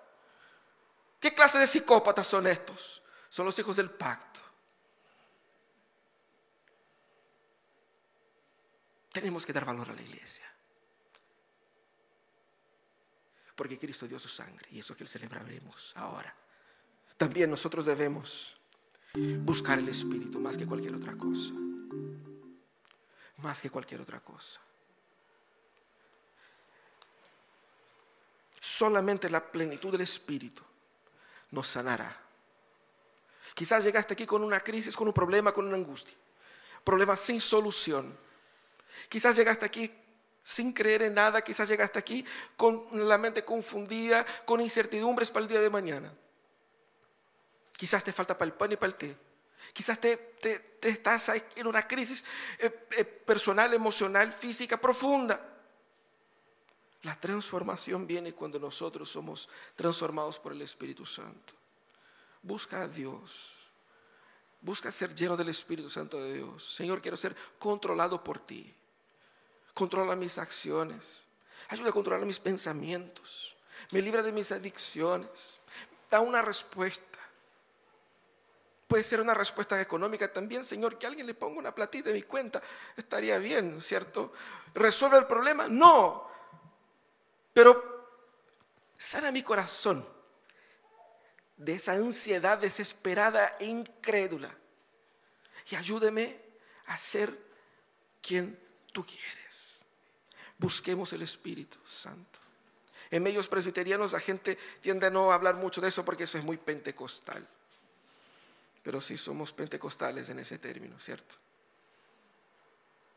¿Qué 1.18 1.34
clase 1.34 1.58
de 1.58 1.66
psicópatas 1.66 2.28
son 2.28 2.46
estos? 2.46 3.02
Son 3.28 3.44
los 3.44 3.58
hijos 3.58 3.74
del 3.74 3.90
pacto. 3.90 4.40
Tenemos 9.10 9.44
que 9.44 9.52
dar 9.52 9.64
valor 9.64 9.90
a 9.90 9.94
la 9.94 10.02
iglesia. 10.02 10.53
Porque 13.54 13.78
Cristo 13.78 14.06
dio 14.06 14.18
su 14.18 14.28
sangre 14.28 14.66
y 14.70 14.80
eso 14.80 14.96
que 14.96 15.06
celebraremos 15.06 15.92
ahora. 15.96 16.34
También 17.16 17.50
nosotros 17.50 17.86
debemos 17.86 18.56
buscar 19.14 19.78
el 19.78 19.88
Espíritu 19.88 20.40
más 20.40 20.56
que 20.56 20.66
cualquier 20.66 20.94
otra 20.94 21.16
cosa. 21.16 21.52
Más 23.38 23.60
que 23.60 23.70
cualquier 23.70 24.00
otra 24.00 24.20
cosa. 24.20 24.60
Solamente 28.58 29.30
la 29.30 29.44
plenitud 29.44 29.92
del 29.92 30.00
Espíritu 30.00 30.62
nos 31.50 31.68
sanará. 31.68 32.20
Quizás 33.54 33.84
llegaste 33.84 34.14
aquí 34.14 34.26
con 34.26 34.42
una 34.42 34.60
crisis, 34.60 34.96
con 34.96 35.06
un 35.06 35.14
problema, 35.14 35.52
con 35.52 35.66
una 35.66 35.76
angustia. 35.76 36.14
Problema 36.82 37.16
sin 37.16 37.40
solución. 37.40 38.16
Quizás 39.08 39.36
llegaste 39.36 39.64
aquí 39.64 39.92
sin 40.44 40.72
creer 40.72 41.02
en 41.02 41.14
nada. 41.14 41.42
Quizás 41.42 41.68
llegaste 41.68 41.98
aquí 41.98 42.24
con 42.56 42.86
la 42.92 43.18
mente 43.18 43.44
confundida, 43.44 44.24
con 44.44 44.60
incertidumbres 44.60 45.30
para 45.30 45.42
el 45.42 45.48
día 45.48 45.60
de 45.60 45.70
mañana. 45.70 46.12
Quizás 47.76 48.04
te 48.04 48.12
falta 48.12 48.38
para 48.38 48.46
el 48.46 48.52
pan 48.52 48.70
y 48.70 48.76
para 48.76 48.92
el 48.92 48.94
té. 48.96 49.16
Quizás 49.72 49.98
te, 49.98 50.36
estás 50.82 51.32
en 51.56 51.66
una 51.66 51.88
crisis 51.88 52.24
eh, 52.58 52.86
eh, 52.92 53.04
personal, 53.04 53.74
emocional, 53.74 54.32
física 54.32 54.80
profunda. 54.80 55.50
La 57.02 57.18
transformación 57.18 58.06
viene 58.06 58.32
cuando 58.32 58.58
nosotros 58.58 59.10
somos 59.10 59.48
transformados 59.74 60.38
por 60.38 60.52
el 60.52 60.62
Espíritu 60.62 61.04
Santo. 61.04 61.54
Busca 62.42 62.82
a 62.82 62.88
Dios. 62.88 63.50
Busca 64.60 64.92
ser 64.92 65.14
lleno 65.14 65.36
del 65.36 65.48
Espíritu 65.48 65.90
Santo 65.90 66.22
de 66.22 66.34
Dios. 66.34 66.64
Señor, 66.74 67.02
quiero 67.02 67.16
ser 67.16 67.34
controlado 67.58 68.22
por 68.22 68.38
ti. 68.38 68.72
Controla 69.74 70.14
mis 70.14 70.38
acciones. 70.38 71.24
Ayuda 71.68 71.90
a 71.90 71.92
controlar 71.92 72.24
mis 72.24 72.38
pensamientos. 72.38 73.56
Me 73.90 74.00
libra 74.00 74.22
de 74.22 74.32
mis 74.32 74.52
adicciones. 74.52 75.60
Da 76.10 76.20
una 76.20 76.40
respuesta. 76.40 77.18
Puede 78.86 79.02
ser 79.02 79.20
una 79.20 79.34
respuesta 79.34 79.80
económica 79.80 80.32
también, 80.32 80.64
Señor, 80.64 80.98
que 80.98 81.06
alguien 81.06 81.26
le 81.26 81.34
ponga 81.34 81.58
una 81.58 81.74
platita 81.74 82.10
en 82.10 82.16
mi 82.16 82.22
cuenta. 82.22 82.62
Estaría 82.96 83.38
bien, 83.38 83.82
¿cierto? 83.82 84.32
¿Resuelve 84.74 85.18
el 85.18 85.26
problema? 85.26 85.66
No. 85.68 86.30
Pero 87.52 88.06
sana 88.96 89.32
mi 89.32 89.42
corazón 89.42 90.06
de 91.56 91.74
esa 91.74 91.92
ansiedad 91.92 92.58
desesperada 92.58 93.56
e 93.58 93.66
incrédula. 93.66 94.54
Y 95.70 95.76
ayúdeme 95.76 96.38
a 96.86 96.98
ser 96.98 97.36
quien 98.20 98.58
tú 98.92 99.04
quieres. 99.04 99.43
Busquemos 100.64 101.12
el 101.12 101.20
Espíritu 101.20 101.76
Santo. 101.86 102.38
En 103.10 103.22
medios 103.22 103.48
presbiterianos 103.48 104.12
la 104.12 104.20
gente 104.20 104.58
tiende 104.80 105.06
a 105.06 105.10
no 105.10 105.30
hablar 105.30 105.56
mucho 105.56 105.80
de 105.80 105.88
eso 105.88 106.04
porque 106.04 106.24
eso 106.24 106.38
es 106.38 106.44
muy 106.44 106.56
pentecostal. 106.56 107.46
Pero 108.82 109.00
sí 109.00 109.18
somos 109.18 109.52
pentecostales 109.52 110.30
en 110.30 110.38
ese 110.38 110.58
término, 110.58 110.98
¿cierto? 110.98 111.34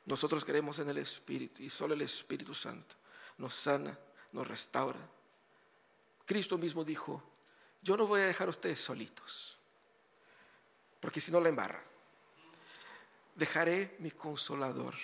Nosotros 0.06 0.44
creemos 0.44 0.80
en 0.80 0.90
el 0.90 0.98
Espíritu 0.98 1.64
y 1.64 1.70
solo 1.70 1.94
el 1.94 2.02
Espíritu 2.02 2.54
Santo 2.54 2.96
nos 3.38 3.54
sana, 3.54 3.98
nos 4.34 4.46
restaura. 4.46 5.00
Cristo 6.26 6.58
mismo 6.58 6.84
dijo, 6.84 7.24
yo 7.82 7.96
no 7.96 8.08
voy 8.08 8.22
a 8.22 8.26
dejar 8.26 8.48
a 8.48 8.52
ustedes 8.52 8.80
solitos, 8.80 9.58
porque 11.00 11.22
si 11.22 11.32
no 11.32 11.40
la 11.40 11.50
embarra. 11.50 11.82
Dejaré 13.36 13.96
mi 14.00 14.12
consolador. 14.12 14.96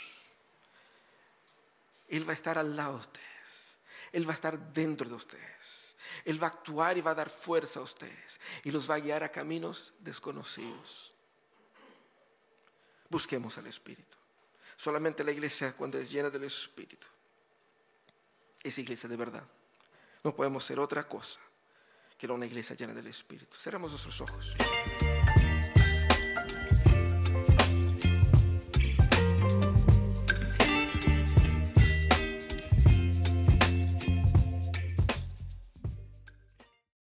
Él 2.17 2.28
va 2.28 2.32
a 2.32 2.36
estar 2.36 2.58
al 2.58 2.76
lado 2.76 2.93
de 2.93 2.99
ustedes. 2.99 3.78
Él 4.12 4.28
va 4.28 4.32
a 4.32 4.36
estar 4.36 4.73
dentro 4.73 5.10
de 5.10 5.15
ustedes. 5.15 5.97
Él 6.26 6.41
va 6.41 6.47
a 6.47 6.52
actuar 6.52 6.97
y 6.97 7.02
va 7.02 7.12
a 7.12 7.15
dar 7.15 7.30
fuerza 7.30 7.80
a 7.80 7.84
ustedes. 7.84 8.39
Y 8.63 8.71
los 8.71 8.89
va 8.89 8.95
a 8.95 8.99
guiar 8.99 9.23
a 9.23 9.30
caminos 9.30 9.93
desconocidos. 9.99 11.13
Busquemos 13.10 13.58
al 13.58 13.67
Espíritu. 13.67 14.17
Solamente 14.78 15.23
la 15.23 15.32
iglesia 15.32 15.73
cuando 15.73 15.97
es 15.97 16.12
llena 16.12 16.30
del 16.30 16.43
Espíritu 16.43 17.08
esa 18.63 18.82
iglesia 18.82 19.10
de 19.10 19.17
verdad. 19.17 19.43
No 20.23 20.34
podemos 20.34 20.63
ser 20.63 20.80
otra 20.80 21.08
cosa 21.08 21.39
que 22.17 22.26
una 22.28 22.45
iglesia 22.45 22.76
llena 22.76 22.93
del 22.93 23.08
Espíritu. 23.08 23.58
Cerramos 23.58 23.91
nuestros 23.91 24.21
ojos. 24.21 24.56